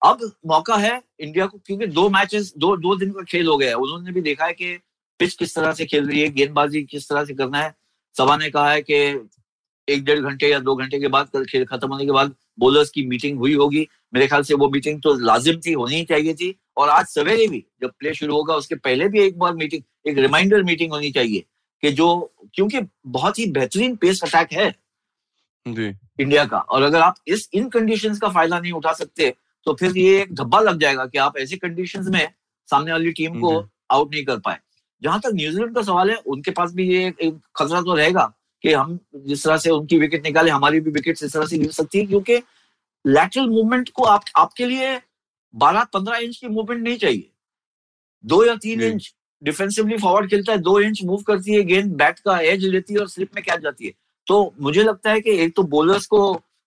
[0.03, 3.69] अब मौका है इंडिया को क्योंकि दो मैचेस दो दो दिन का खेल हो गया
[3.69, 4.77] है। उन्होंने भी देखा है कि
[5.21, 7.75] पिच किस तरह से खेल रही है गेंदबाजी किस तरह से करना है।
[8.15, 8.99] सभा ने कहा है कि
[9.89, 13.07] एक डेढ़ घंटे या दो घंटे के बाद खेल खत्म होने के बाद बोलर्स की
[13.07, 16.55] मीटिंग हुई होगी। मेरे ख्याल से वो मीटिंग तो लाजिम थी होनी ही चाहिए थी।
[16.77, 20.19] और आज सवेरे भी जब प्ले शुरू होगा उसके पहले भी एक बार मीटिंग एक
[20.19, 21.45] रिमाइंडर मीटिंग होनी चाहिए
[21.83, 22.09] कि जो
[22.55, 24.71] क्योंकि बहुत ही बेहतरीन पेस अटैक है
[25.67, 25.87] जी।
[26.21, 29.33] इंडिया का। और अगर आप इस इन कंडीशन का फ़ायदा नहीं उठा सकते
[29.67, 32.29] तो फिर ये एक धब्बा लग जाएगा कि आप ऐसी कंडीशन में
[32.69, 33.59] सामने वाली टीम को
[33.91, 34.59] आउट नहीं कर पाए।
[35.03, 38.33] जहाँ तक न्यूजीलैंड का सवाल है उनके पास भी ये एक खतरा तो रहेगा।
[38.67, 41.71] कि हम जिस तरह से उनकी विकेट निकाले हमारी भी विकेट इस तरह से गिर
[41.73, 42.37] सकती है क्योंकि
[43.05, 44.97] लैटरल मूवमेंट को आप आपके लिए
[45.55, 47.29] बारह पंद्रह इंच की मूवमेंट नहीं चाहिए।
[48.25, 52.19] दो या तीन इंच डिफेंसिवली फॉरवर्ड खेलता है दो इंच मूव करती है गेंद बैट
[52.19, 53.93] का एज लेती है और स्लिप में कैच जाती है।
[54.27, 56.21] तो मुझे लगता है कि एक तो बॉलर्स को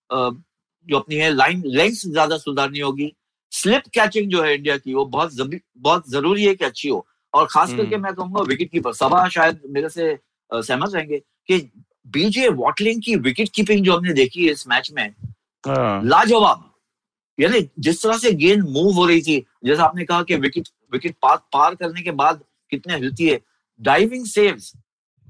[0.10, 3.12] जो अपनी है लाइन लेंथ ज़्यादा सुधारनी होगी।
[3.52, 7.48] स्लिप कैचिंग जो है इंडिया की वो बहुत बहुत ज़रूरी है कि अच्छी हो। और
[7.52, 10.18] खास करके हम्म। मैं कहूँगा विकेट कीपर सभा शायद मेरे से
[10.52, 11.60] सहमत रहेंगे कि
[12.08, 15.08] बीजे वॉटलिंग की विकेट कीपिंग जो हमने देखी है इस मैच में
[15.64, 16.66] हाँ। लाजवाब।
[17.40, 21.16] यानी जिस तरह से गेंद मूव हो रही थी जैसा आपने कहा कि विकेट विकेट
[21.22, 23.40] पार पार करने के बाद कितने हिलती है।
[23.80, 24.74] डाइविंग सेव्स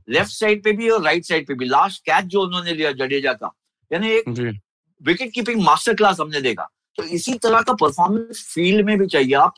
[0.10, 3.34] लेफ़्ट साइड पे भी और राइट साइड पे भी। लास्ट कैच जो उन्होंने लिया जडेजा
[3.34, 3.54] का।
[3.92, 4.30] यानी एक
[5.02, 9.34] विकेट कीपिंग मास्टर क्लास हमने देखा। तो इसी तरह का परफॉर्मेंस फ़ील्ड में भी चाहिए
[9.34, 9.54] आप।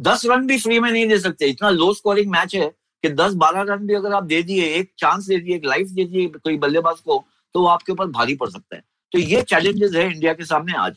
[0.00, 2.72] दस रन भी फ्री में नहीं दे सकते। इतना लो स्कोरिंग मैच है।
[3.04, 5.88] कि दस बारह रन भी अगर आप दे दिए, एक चांस दे दिए, एक लाइफ
[5.88, 8.82] दे दिए कोई बल्लेबाज को तो वो आपके ऊपर भारी पड़ सकता है।
[9.12, 10.96] तो ये चैलेंजेस है इंडिया के सामने आज।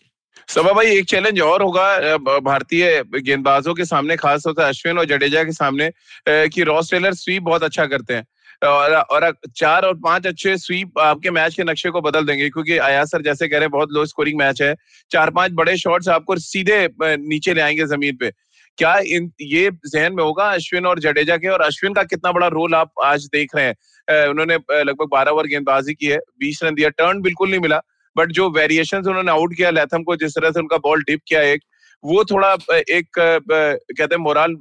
[0.50, 5.44] सभा भाई, एक चैलेंज और होगा भारतीय गेंदबाजों के सामने खासतौर से अश्विन और जडेजा
[5.44, 5.89] के सामने
[6.28, 8.26] कि रॉस टेलर स्वीप बहुत अच्छा करते हैं।
[8.62, 12.78] और और चार और पाँच अच्छे स्वीप आपके मैच के नक्शे को बदल देंगे, क्योंकि
[12.80, 14.76] आया सर जैसे कह रहे हैं, बहुत लो स्कोरिंग मैच है।
[15.12, 18.32] चार पाँच बड़े शॉट्स आपको सीधे नीचे ले आएँगे ज़मीन पे।
[18.78, 21.48] क्या इन, ये जहन में होगा अश्विन और जडेजा के?
[21.48, 24.28] और अश्विन का कितना बड़ा रोल आप आज देख रहे हैं?
[24.28, 27.82] उन्होंने लगभग बारह ओवर गेंदबाजी की है, बीस रन दिया, टर्न बिल्कुल नहीं मिला।
[28.16, 31.42] बट जो वेरिएशन उन्होंने आउट किया, लेथम को, जिस तरह से उनका बॉल डिप किया
[31.44, 31.62] एक,
[32.04, 34.56] वो थोड़ा एक कहते हैं मोरल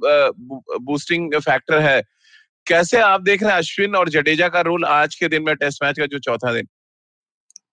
[0.81, 2.01] बूस्टिंग फैक्टर है।
[2.67, 5.83] कैसे आप देख रहे हैं अश्विन और जडेजा का रोल आज के दिन में टेस्ट
[5.83, 6.67] मैच का, जो चौथा दिन?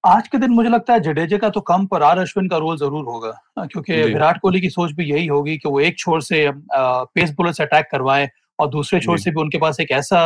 [0.05, 2.77] आज के दिन मुझे लगता है जडेजा का तो कम पर आर अश्विन का रोल
[2.79, 6.51] ज़रूर होगा। क्योंकि विराट कोहली की सोच भी यही होगी कि वो एक छोर से
[6.75, 10.21] पेस बोलर से अटैक करवाए और दूसरे छोर से भी उनके पास एक ऐसा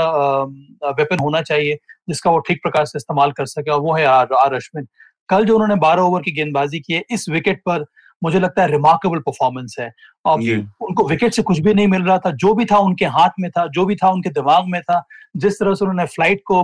[0.91, 4.33] वेपन होना चाहिए जिसका वो ठीक प्रकार से इस्तेमाल कर सके और वो है आर,
[4.35, 4.87] आर अश्विन।
[5.29, 7.85] कल जो उन्होंने बारह ओवर की गेंदबाजी की है इस विकेट पर
[8.23, 9.91] मुझे लगता है रिमार्केबल परफॉर्मेंस है।
[10.25, 10.41] और
[10.83, 13.51] उनको विकेट से कुछ भी नहीं मिल रहा था जो भी था उनके हाथ में
[13.51, 15.03] था जो भी था उनके दिमाग में था
[15.37, 16.63] जिस तरह से उन्होंने फ़्लाइट को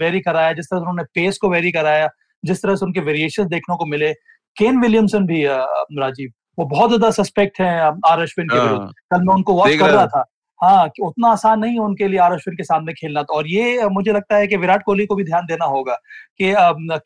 [0.00, 2.08] वेरी कराया जिस तरह से उन्होंने पेस को वेरी कराया
[2.42, 4.12] जिस तरह से उनके वेरिएशन देखने को मिले।
[4.56, 9.22] केन विलियमसन भी राजीव वो बहुत ज़्यादा सस्पेक्ट है आर अश्विन के हाँ। विरुद्ध। कल
[9.26, 10.24] मैं उनको वॉच कर रहा था।
[10.60, 13.46] हाँ कि उतना आसान नहीं है उनके लिए आर अश्विन के सामने खेलना तो। और
[13.48, 15.94] ये मुझे लगता है कि विराट कोहली को भी ध्यान देना होगा
[16.40, 16.52] कि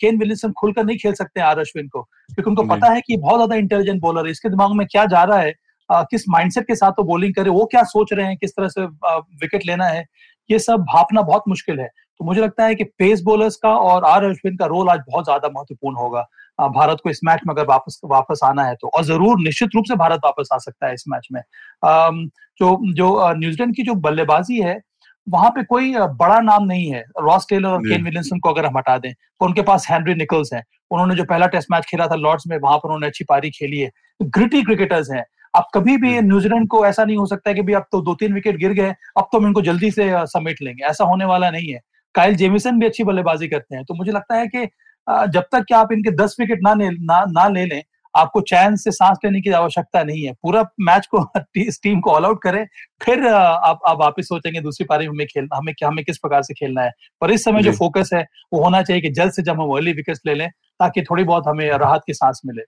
[0.00, 3.36] केन विलियमसन खुलकर नहीं खेल सकते आर अश्विन को। क्योंकि उनको पता है कि बहुत
[3.36, 5.52] ज़्यादा इंटेलिजेंट बॉलर है। इसके दिमाग में क्या जा रहा है?
[5.90, 8.36] आ, किस माइंडसेट के साथ वो बॉलिंग करे वो क्या सोच रहे हैं?
[8.36, 10.04] किस तरह से विकेट लेना है?
[10.50, 11.88] ये सब भापना बहुत मुश्किल है।
[12.20, 15.24] तो मुझे लगता है कि पेस बॉलर्स का और आर अश्विन का रोल आज बहुत
[15.24, 16.20] ज़्यादा महत्वपूर्ण होगा।
[16.70, 19.84] भारत को इस मैच में अगर वापस वापस आना है तो। और ज़रूर निश्चित रूप
[19.88, 21.40] से भारत वापस आ सकता है इस मैच में।
[22.60, 24.80] जो जो न्यूजीलैंड की जो बल्लेबाजी है
[25.26, 28.76] वहाँ पे कोई बड़ा नाम नहीं है। रॉस टेलर और केन विलियमसन को अगर हम
[28.78, 32.14] हटा दें तो उनके पास हेनरी निकल्स हैं। उन्होंने जो पहला टेस्ट मैच खेला था
[32.16, 35.24] लॉर्ड्स में वहाँ पर उन्होंने अच्छी पारी खेली है। ग्रिटी क्रिकेटर्स हैं।
[35.54, 38.14] अब कभी भी न्यूजीलैंड को ऐसा नहीं हो सकता है कि भी अब तो दो
[38.14, 41.50] तीन विकेट गिर गए अब तो हम इनको जल्दी से समेट लेंगे। ऐसा होने वाला
[41.50, 41.80] नहीं है।
[42.16, 44.64] काइल जेमिसन भी अच्छी बल्लेबाजी करते हैं। तो मुझे लगता है कि
[45.06, 47.82] जब तक कि आप इनके दस विकेट ना ले ना, ना ले लें
[48.16, 51.24] आपको चैन से सांस लेने की आवश्यकता नहीं है। पूरा मैच को
[51.56, 52.66] इस टीम को ऑल आउट करें
[53.02, 56.54] फिर आप आप वापस सोचेंगे दूसरी पारी हमें खेलना हमें क्या हमें किस प्रकार से
[56.54, 59.60] खेलना है। पर इस समय जो फोकस है वो होना चाहिए कि जल्द से जब
[59.60, 62.62] हम अर्ली विकेट ले लें ताकि थोड़ी बहुत हमें राहत की सांस मिले।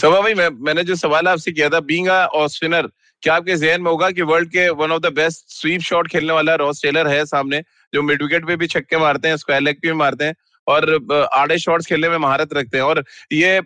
[0.00, 2.88] सभा भाई मैं, मैंने जो सवाल आपसे किया था बींग और स्पिनर
[3.22, 6.32] क्या आपके जहन में होगा कि वर्ल्ड के one of the best sweep shot खेलने
[6.32, 7.62] वाला रॉस टेलर है सामने?
[7.94, 10.34] जो मिड विकेट पे भी छक्के मारते हैं स्क्वायर लेग पे भी मारते हैं
[10.66, 13.02] और आड़े शॉट्स खेलने में महारत रखते हैं। और
[13.32, 13.60] ये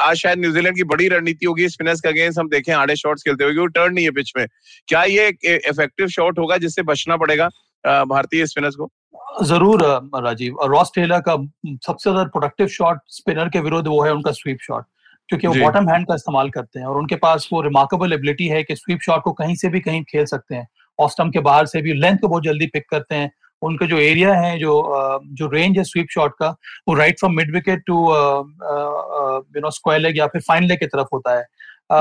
[0.00, 3.44] आज शायद न्यूजीलैंड की बड़ी रणनीति होगी स्पिनर्स का अगेंस्ट हम देखें आड़े शॉट्स खेलते
[3.44, 4.46] हुए क्योंकि टर्न नहीं है पिच में।
[4.88, 7.48] क्या ये इफ़ेक्टिव शॉट होगा जिससे बचना पड़ेगा
[7.84, 8.90] भारतीय स्पिनर्स को?
[9.44, 9.82] ज़रूर
[10.16, 11.34] राजीव। रॉस टेलर का
[11.86, 14.84] सबसे ज़्यादा प्रोडक्टिव शॉट स्पिनर के विरुद्ध वो है उनका स्वीप शॉट
[15.28, 18.62] क्योंकि वो बॉटम हैंड का इस्तेमाल करते हैं। और उनके पास वो रिमार्केबल एबिलिटी है
[18.62, 20.66] कि स्वीप शॉट को कहीं से भी कहीं खेल सकते हैं।
[20.98, 23.30] ऑस्टम के बाहर से भी लेंथ को बहुत जल्दी पिक करते हैं।
[23.62, 24.72] उनका जो एरिया है जो
[25.32, 26.48] जो रेंज है स्वीप शॉट का
[26.88, 30.86] वो right from mid wicket to you know square leg या फिर फाइन लेग की
[30.86, 31.44] तरफ़ होता है।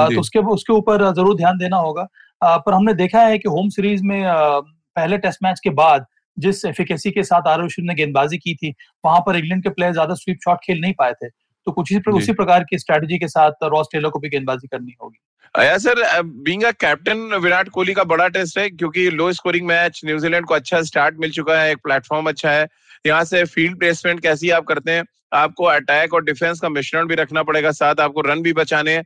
[0.10, 2.08] तो उसके उसके ऊपर ज़रूर ध्यान देना होगा।
[2.42, 6.06] पर हमने देखा है कि होम सीरीज़ में पहले टेस्ट मैच के बाद
[6.38, 10.14] जिस एफिकेसी के साथ आर ने गेंदबाजी की थी वहाँ पर इंग्लैंड के प्लेयर ज़्यादा
[10.16, 11.28] स्वीप शॉट खेल नहीं पाए थे।
[11.68, 14.96] तो कुछ इसी उसी प्रकार की स्ट्रेटजी के साथ रॉस टेलर को भी गेंदबाजी करनी
[15.02, 19.68] होगी। या sir being a captain Virat Kohli का बड़ा टेस्ट है क्योंकि लो स्कोरिंग
[19.68, 22.68] मैच न्यूजीलैंड को अच्छा स्टार्ट मिल चुका है एक प्लेटफॉर्म अच्छा है।
[23.06, 25.04] यहाँ से फ़ील्ड प्लेसमेंट कैसी आप करते हैं?
[25.34, 29.04] आपको अटैक और डिफेंस का मिश्रण भी रखना पड़ेगा साथ आपको रन भी बचाने हैं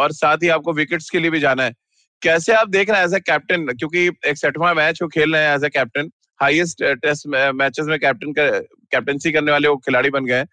[0.00, 1.74] और साथ ही आपको विकेट्स के लिए भी जाना है।
[2.22, 5.44] कैसे आप देख रहे हैं एज ए कैप्टन क्योंकि एक सेटवा मैच वो खेल रहे
[5.44, 10.24] हैं as a captain highest test matches में कैप्टन कैप्टनसी करने वाले वो खिलाड़ी बन
[10.26, 10.44] गए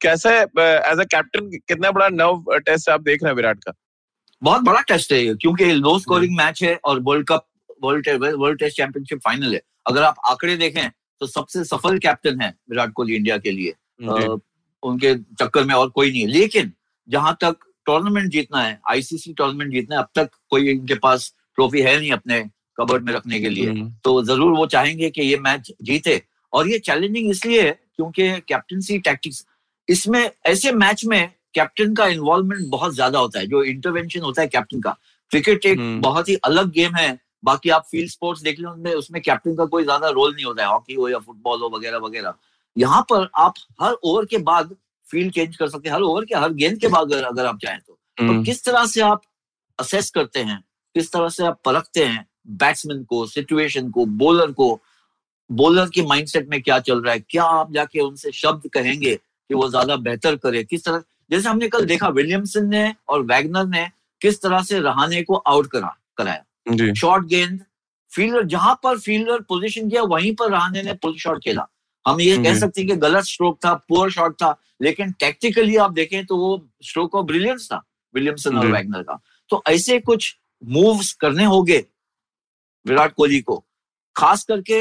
[0.00, 3.72] कैसे एज ए कैप्टन कितना बड़ा नव टेस्ट आप देख रहे हैं विराट का?
[4.42, 7.46] बहुत बड़ा टेस्ट है क्योंकि लो स्कोरिंग मैच है और world cup
[7.84, 10.88] world world test championship final है। अगर आप आंकड़े देखें
[11.20, 13.74] तो सबसे सफल कैप्टन है विराट कोहली इंडिया के लिए।
[14.82, 16.72] उनके चक्कर में और कोई नहीं है। लेकिन
[17.08, 17.56] जहाँ तक
[17.86, 22.12] टूर्नामेंट जीतना है आईसीसी टूर्नामेंट जीतना है अब तक कोई इनके पास ट्रॉफी है नहीं
[22.12, 22.40] अपने
[22.80, 26.68] कबर्ड में रखने के लिए। हम्म। तो ज़रूर वो चाहेंगे कि ये मैच जीते। और
[26.68, 29.44] ये चैलेंजिंग इसलिए है क्योंकि कैप्टनसी टैक्टिक्स
[29.88, 34.48] इसमें ऐसे मैच में कैप्टन का इन्वॉल्वमेंट बहुत ज़्यादा होता है। जो इंटरवेंशन होता है
[34.48, 34.96] कैप्टन का।
[35.30, 38.92] क्रिकेट एक हम्म। बहुत ही अलग गेम है। बाकी आप फ़ील्ड स्पोर्ट्स देख लें उनमें
[38.92, 41.98] उसमें कैप्टन का कोई ज़्यादा रोल नहीं होता है। हॉकी हो या फुटबॉल हो वगैरह
[41.98, 42.34] वगैरह।
[42.76, 44.74] यहाँ पर आप हर ओवर के बाद
[45.08, 47.78] फ़ील्ड चेंज कर सकते हैं। हर ओवर के हर गेंद के बाद अगर आप चाहें
[47.80, 49.22] तो, तो हम्म। किस तरह से आप
[49.78, 50.64] असेस करते हैं?
[50.94, 52.26] किस तरह से आप परखते हैं?
[52.48, 54.80] बैट्समैन को सिचुएशन को बॉलर को
[55.50, 57.20] बॉलर के माइंडसेट में क्या चल रहा है?
[57.20, 59.18] क्या आप जाके उनसे शब्द कहेंगे?
[59.50, 63.66] कि वो ज़्यादा बेहतर करे किस तरह जैसे हमने कल देखा विलियमसन ने और वैगनर
[63.66, 63.86] ने
[64.20, 67.60] किस तरह से रहाने को आउट करा कराया। शॉर्ट गेंद
[68.12, 71.66] फील्डर जहाँ पर फील्डर पोजीशन किया वहीं पर रहाने ने पुल शॉट खेला।
[72.06, 75.92] हम ये कह सकते हैं कि गलत स्ट्रोक था पुअर शॉट था लेकिन टैक्टिकली आप
[75.92, 77.82] देखें तो वो स्ट्रोक ऑफ़ ब्रिलियंस था
[78.14, 81.84] विलियमसन और। वैगनर का। तो ऐसे कुछ मूव्स करने होंगे
[82.86, 83.62] विराट कोहली को
[84.16, 84.80] खास करके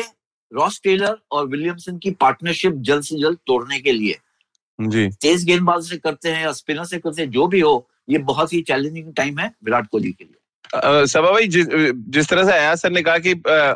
[0.52, 4.20] रॉस टेलर और विलियमसन की पार्टनरशिप जल्द से जल्द तोड़ने के लिए।
[5.22, 8.54] तेज गेंदबाज से करते हैं या स्पिनर से करते हैं, जो भी हो, ये बहुत
[8.54, 10.36] ही चैलेंजिंग टाइम है विराट कोहली के लिए।
[10.76, 11.68] सबा भाई, जिस
[12.10, 13.32] जिस तरह से अयाज सर ने कहा कि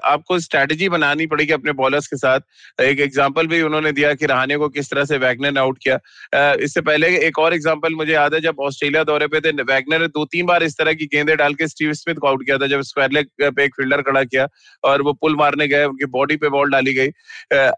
[0.05, 4.57] आपको स्ट्रैटेजी बनानी पड़ेगी अपने बॉलर्स के साथ। एक एग्जांपल भी उन्होंने दिया कि रहाने
[4.57, 8.33] को किस तरह से वैगनर ने आउट किया। इससे पहले एक और एग्जांपल मुझे याद
[8.33, 11.35] है, जब ऑस्ट्रेलिया दौरे पे थे वैगनर ने दो तीन बार इस तरह की गेंदे
[11.35, 14.23] डाल के स्टीव स्मिथ को आउट किया था, जब स्क्वायर लेग पे एक फील्डर खड़ा
[14.23, 14.47] किया
[14.83, 17.09] और वो पुल मारने गए, उनकी बॉडी पे बॉल डाली गई।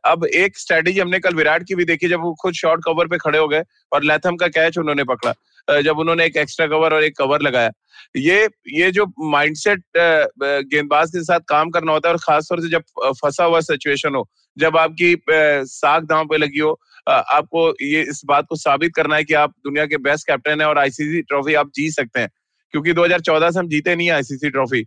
[0.06, 3.18] अब एक स्ट्रैटेजी हमने कल विराट की भी देखी, जब वो खुद शॉर्ट कवर पे
[3.20, 5.34] खड़े हो गए और लैथम का कैच उन्होंने पकड़ा।
[5.68, 7.72] जब उन्होंने एक एक्स्ट्रा कवर और एक कवर लगाया।
[8.18, 12.84] ये ये जो माइंडसेट गेंदबाज के साथ काम करना होता है और खासतौर से जब
[13.14, 18.46] फंसा हुआ सिचुएशन हो, जब आपकी साख दांव पे लगी हो आपको ये इस बात
[18.50, 21.72] को साबित करना है कि आप दुनिया के बेस्ट कैप्टन है और आईसीसी ट्रॉफी आप
[21.76, 22.30] जीत सकते हैं।
[22.74, 24.86] क्योंकि 2014 से हम जीते नहीं आईसीसी ट्रॉफी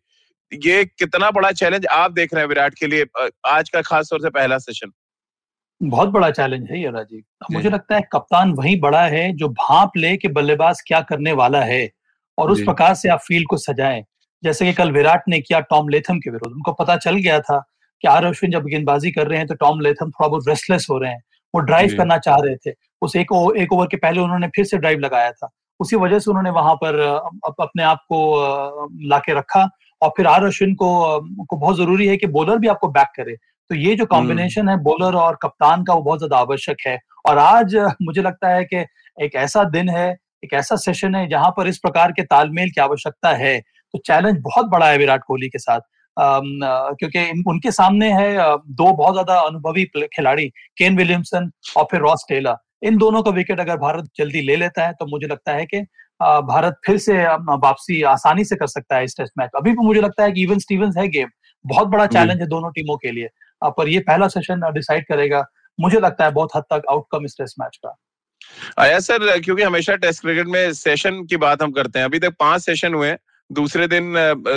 [0.52, 3.06] ये कितना बड़ा चैलेंज आप देख रहे हैं विराट के लिए
[3.46, 4.92] आज का खास तौर से पहला सेशन
[5.82, 9.90] बहुत बड़ा चैलेंज है ये राजीव। मुझे लगता है कप्तान वही बड़ा है जो भाप
[9.96, 11.90] ले कि बल्लेबाज क्या करने वाला है
[12.38, 14.04] और उस प्रकार से आप फ़ील्ड को सजाएँ।
[14.44, 17.64] जैसे कि कल विराट ने किया टॉम लेथम के विरुद्ध उनको पता चल गया था
[18.02, 20.98] कि आर अश्विन जब गेंदबाजी कर रहे हैं तो टॉम लेथम थोड़ा बहुत रेस्टलेस हो
[20.98, 21.22] रहे हैं।
[21.54, 24.64] वो ड्राइव करना चाह रहे थे। उस एक ओ- एक ओवर के पहले उन्होंने फिर
[24.64, 26.98] से ड्राइव लगाया था। उसी वजह से उन्होंने वहाँ पर
[27.46, 28.36] अप- अपने आप को
[29.08, 29.70] लाके रखा
[30.02, 33.36] और फिर आर अश्विन को को बहुत ज़रूरी है कि बॉलर भी आपको बैक करे।
[33.70, 36.98] तो ये जो कॉम्बिनेशन है बॉलर और कप्तान का वो बहुत ज़्यादा आवश्यक है।
[37.28, 38.84] और आज मुझे लगता है कि
[39.18, 40.08] एक ऐसा दिन है
[40.44, 44.38] एक ऐसा सेशन है जहाँ पर इस प्रकार के तालमेल की आवश्यकता है। तो चैलेंज
[44.42, 45.80] बहुत बड़ा है विराट कोहली के साथ।
[46.16, 50.48] क्योंकि उनके सामने है दो बहुत ज़्यादा अनुभवी खिलाड़ी
[50.78, 54.86] केन विलियमसन और फिर रॉस टेलर इन दोनों का विकेट अगर भारत जल्दी ले लेता
[54.86, 55.80] है तो मुझे लगता है कि
[56.20, 57.16] भारत फिर से
[57.56, 60.42] वापसी आसानी से कर सकता है इस टेस्ट मैच अभी भी मुझे लगता है कि
[60.42, 61.28] इवन स्टीवंस है गेम
[61.64, 63.28] बहुत बड़ा चैलेंज है दोनों टीमों के लिए।
[63.62, 65.44] पर ये पहला सेशन डिसाइड करेगा।
[65.78, 67.96] मुझे लगता है बहुत हद तक आउटकम इस टेस्ट मैच का।
[68.78, 72.34] आया सर, क्योंकि हमेशा टेस्ट क्रिकेट में सेशन की बात हम करते हैं। अभी तक
[72.40, 73.16] पाँच सेशन हुए
[73.50, 74.14] दूसरे दिन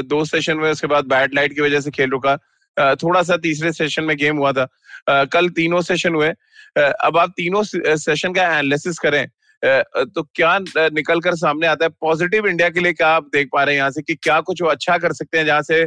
[0.07, 2.35] दो सेशन हुए, उसके बाद बैड लाइट की वजह से खेल रुका।
[2.95, 6.29] थोड़ा सा तीसरे सेशन में गेम हुआ था। कल तीनों सेशन हुए।
[6.77, 9.27] अब आप तीनों सेशन का एनालिसिस करें।
[9.63, 11.89] तो क्या निकल कर सामने आता है?
[12.01, 14.61] पॉजिटिव इंडिया के लिए क्या आप देख पा रहे हैं यहाँ से कि क्या कुछ
[14.61, 15.83] वो अच्छा कर सकते हैं जहाँ से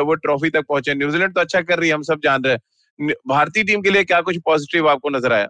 [0.00, 3.12] वो ट्रॉफी तक पहुँचे न्यूजीलैंड तो अच्छा कर रही है हम सब जान रहे हैं।
[3.28, 5.48] भारतीय टीम के लिए क्या कुछ पॉजिटिव आपको नज़र आया?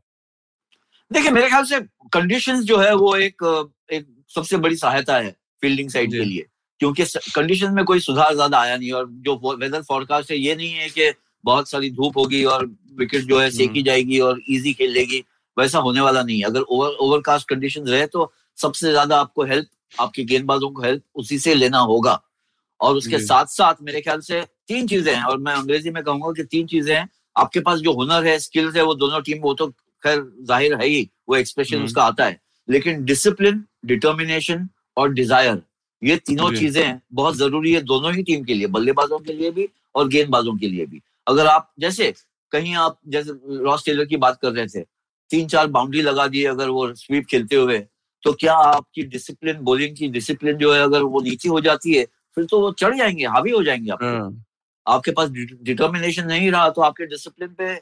[1.10, 1.80] देखिए मेरे ख्याल से
[2.12, 3.44] कंडीशंस जो है वो एक
[3.92, 5.30] एक सबसे बड़ी सहायता है
[5.62, 6.46] फील्डिंग साइड के लिए।
[6.80, 10.70] क्योंकि कंडीशन में कोई सुधार ज़्यादा आया नहीं और जो वेदर फोरकास्ट है ये नहीं
[10.70, 11.12] है कि
[11.44, 12.64] बहुत सारी धूप होगी और
[12.98, 15.22] विकेट जो है सेकी जाएगी और इजी खेल लेगी।
[15.56, 19.68] वैसा होने वाला नहीं है। अगर ओवर ओवरकास्ट कंडीशन रहे तो सबसे ज़्यादा आपको हेल्प
[19.92, 22.20] आपके गेंदबाजों को हेल्प उसी से लेना होगा।
[22.80, 26.32] और उसके साथ साथ मेरे ख्याल से तीन चीज़ें हैं और मैं अंग्रेज़ी में कहूँगा
[26.32, 29.52] कि तीन चीज़ें हैं। आपके पास जो हुनर है स्किल्स है वो दोनों टीम वो
[29.54, 29.66] तो
[30.02, 35.62] खैर ज़ाहिर है ही वो एक्सप्रेशन हम्म। उसका आता है। लेकिन डिसिप्लिन डिटर्मिनेशन और डिज़ायर
[36.02, 39.68] ये तीनों चीज़ें बहुत ज़रूरी है दोनों ही टीम के लिए बल्लेबाजों के लिए भी
[39.94, 42.12] और गेंदबाजों के लिए भी। अगर आप जैसे
[42.52, 43.32] कहीं आप जैसे
[43.64, 44.84] रॉस टेलर की बात कर रहे थे
[45.30, 47.78] तीन चार बाउंड्री लगा दिए अगर वो स्वीप खेलते हुए
[48.24, 52.04] तो क्या आपकी डिसिप्लिन बॉलिंग की डिसिप्लिन जो है अगर वो नीचे हो जाती है
[52.36, 54.44] फिर तो वो चढ़ जाएँगे हावी हो जाएँगे आप हाँ,
[54.86, 57.74] आपके पास डिटर्मिनेशन नहीं रहा तो आपके डिसिप्लिन पे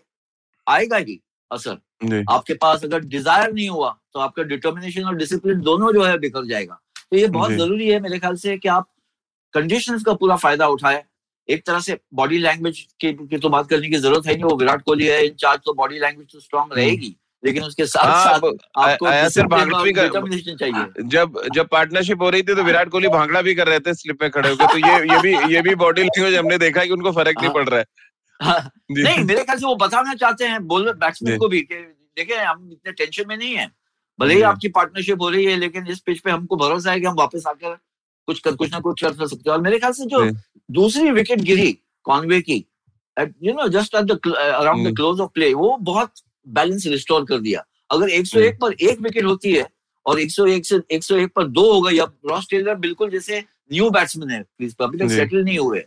[0.67, 5.93] आएगा ही असर। आपके पास अगर डिज़ायर नहीं हुआ तो आपका डिटर्मिनेशन और डिसिप्लिन दोनों
[5.93, 6.81] जो है बिखर जाएगा।
[7.11, 8.89] तो ये बहुत ज़रूरी है मेरे ख्याल से कि आप
[9.55, 11.05] कंडीशंस का पूरा फ़ायदा उठाए।
[11.49, 14.57] एक तरह से बॉडी लैंग्वेज की, की तो बात करने की ज़रूरत है नहीं वो
[14.57, 18.25] विराट कोहली है इन चार्ज तो बॉडी लैंग्वेज तो स्ट्रांग रहेगी। लेकिन उसके साथ हाँ,
[18.25, 22.55] साथ आपको आया सर discipline भांगड़ा भी कर- चाहिए। जब जब पार्टनरशिप हो रही थी
[22.55, 25.21] तो विराट कोहली भांगड़ा भी कर रहे थे स्लिप में खड़े होकर तो ये ये
[25.23, 27.81] भी ये भी बॉडी लैंग्वेज हमने देखा है कि उनको फ़र्क नहीं हाँ। पड़ रहा
[27.81, 27.87] है।
[28.41, 31.75] हाँ, नहीं मेरे ख्याल से वो बताना चाहते हैं बॉलर जी। बैट्समैन को भी कि
[32.17, 33.71] देखें हम इतने टेंशन में नहीं है।
[34.19, 37.07] भले ही आपकी पार्टनरशिप हो रही है लेकिन इस पिच पे हमको भरोसा है कि
[37.07, 37.77] हम वापस आकर
[38.29, 40.25] कुछ कर कुछ ना कुछ कर सकते हैं। और मेरे ख्याल से जो
[40.71, 41.73] दूसरी विकेट गिरी
[42.05, 42.65] कॉन्वे की
[43.19, 46.13] you know just at the around the close of play वो बहुत
[46.47, 49.67] बैलेंस रिस्टोर कर दिया। अगर 101 पर एक विकेट होती है
[50.07, 53.39] और 101 से 101 पर दो हो गई अब रॉस टेलर बिल्कुल जैसे
[53.73, 55.85] न्यू बैट्समैन है अभी तक सेटल नहीं हुए।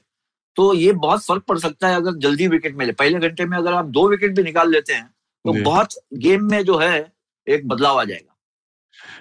[0.58, 3.74] तो ये बहुत फ़र्क पड़ सकता है अगर जल्दी विकेट मिले। पहले घंटे में अगर
[3.74, 5.06] आप दो विकेट भी निकाल लेते हैं
[5.46, 7.12] तो बहुत गेम में जो है
[7.48, 8.27] एक बदलाव आ जाएगा।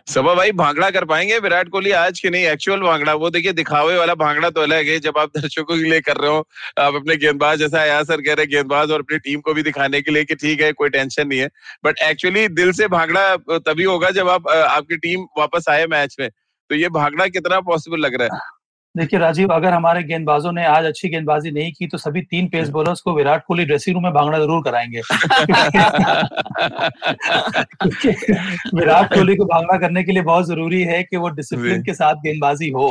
[0.07, 1.39] सबा भाई, भांगड़ा कर पाएँगे?
[1.39, 4.99] विराट कोहली आज के नहीं एक्चुअल भांगड़ा। वो देखिए, दिखावे वाला भांगड़ा तो अलग है,
[5.01, 8.35] जब आप दर्शकों के लिए कर रहे हो, आप अपने गेंदबाज, जैसा आया सर कह
[8.35, 11.29] रहे गेंदबाज और अपनी टीम को भी दिखाने के लिए कि ठीक है, कोई टेंशन
[11.29, 11.51] नहीं है।
[11.85, 16.29] बट एक्चुअली दिल से भांगड़ा, तभी होगा जब आप आपकी टीम वापस आए मैच में।
[16.71, 18.56] तो ये भागना कितना पॉसिबल लग रहा है?
[18.97, 22.69] देखिए राजीव अगर हमारे गेंदबाजों ने आज अच्छी गेंदबाजी नहीं की तो सभी तीन पेस
[22.71, 25.01] बॉलर्स को विराट कोहली ड्रेसिंग रूम में भागना ज़रूर कराएँगे।
[28.75, 32.15] विराट कोहली को भागना करने के लिए बहुत ज़रूरी है कि वो डिसिप्लिन के साथ
[32.25, 32.89] गेंदबाजी हो।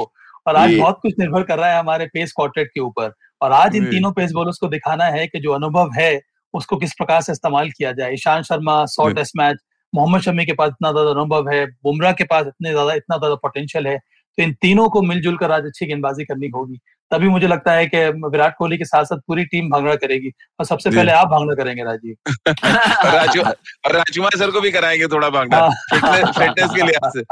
[0.48, 3.76] और आज बहुत कुछ निर्भर कर रहा है हमारे पेस क्वार्टेट के ऊपर। और आज
[3.76, 6.20] इन तीनों पेस बॉलर्स को दिखाना है कि जो अनुभव है
[6.54, 9.58] उसको किस प्रकार से इस्तेमाल किया जाए। ईशांत शर्मा सौ टेस्ट मैच
[9.94, 13.36] मोहम्मद शमी के पास इतना ज़्यादा अनुभव है बुमराह के पास इतने ज़्यादा इतना ज़्यादा
[13.44, 14.00] पोटेंशियल है।
[14.38, 16.80] तो इन तीनों को मिलजुल कर आज अच्छी गेंदबाजी करनी होगी।
[17.12, 20.66] तभी मुझे लगता है कि विराट कोहली के साथ साथ पूरी टीम भांगड़ा करेगी। और
[20.66, 22.16] सबसे पहले आप भांगड़ा करेंगे राजीव।
[23.16, 27.24] राजू और राजकुमार सर को भी कराएँगे थोड़ा भांगड़ा हाँ। फिटनेस के लिहाज से।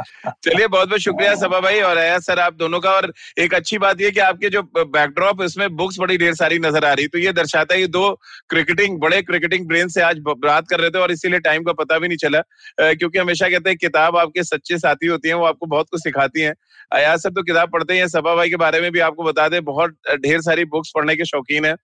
[0.43, 3.77] चलिए बहुत बहुत शुक्रिया सभा भाई और अया सर आप दोनों का। और एक अच्छी
[3.77, 7.19] बात यह कि आपके जो बैकड्रॉप इसमें बुक्स बड़ी ढेर सारी नज़र आ रही। तो
[7.19, 8.11] ये दर्शाता है कि दो
[8.49, 11.99] क्रिकेटिंग बड़े क्रिकेटिंग ब्रेन से आज बात कर रहे थे और इसीलिए टाइम का पता
[11.99, 12.41] भी नहीं चला।
[12.79, 16.41] क्योंकि हमेशा कहते हैं किताब आपके सच्चे साथी होती है वो आपको बहुत कुछ सिखाती
[16.41, 16.53] है।
[16.91, 19.62] अयाज सर तो किताब पढ़ते हैं सभा भाई के बारे में भी आपको बता दें
[19.63, 21.75] बहुत ढेर सारी बुक्स पढ़ने के शौकीन है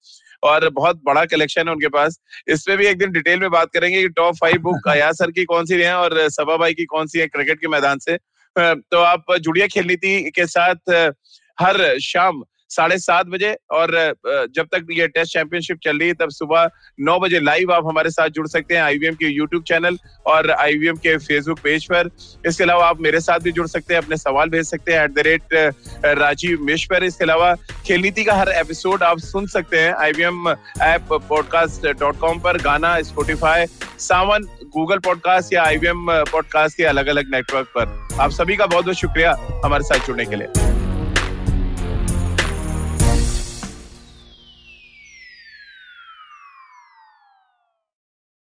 [0.43, 4.01] और बहुत बड़ा कलेक्शन है उनके पास। इसमें भी एक दिन डिटेल में बात करेंगे
[4.01, 7.07] कि टॉप फाइव बुक अया सर की कौन सी है और सबा भाई की कौन
[7.07, 8.17] सी है क्रिकेट के मैदान से।
[8.55, 10.89] तो आप जुड़िया खेल नीति के साथ
[11.57, 13.91] हर शाम साढ़े सात बजे और
[14.55, 18.09] जब तक ये टेस्ट चैंपियनशिप चल रही है, तब सुबह नौ बजे लाइव आप हमारे
[18.09, 22.09] साथ जुड़ सकते हैं आईवीएम के यूट्यूब चैनल और आईवीएम के फेसबुक पेज पर।
[22.47, 25.11] इसके अलावा आप मेरे साथ भी जुड़ सकते हैं, अपने सवाल भेज सकते हैं एट
[25.11, 25.73] द रेट
[26.19, 27.53] राजीव मेश पर। इसके अलावा
[27.87, 32.61] खेल नीति का हर एपिसोड आप सुन सकते हैं IVM app podcast dot com पर,
[32.61, 33.65] गाना स्पोटिफाई
[33.99, 38.65] सावन गूगल पॉडकास्ट या आई आईवीएम पॉडकास्ट के अलग अलग नेटवर्क पर। आप सभी का
[38.65, 39.31] बहुत बहुत शुक्रिया
[39.65, 40.78] हमारे साथ जुड़ने के लिए।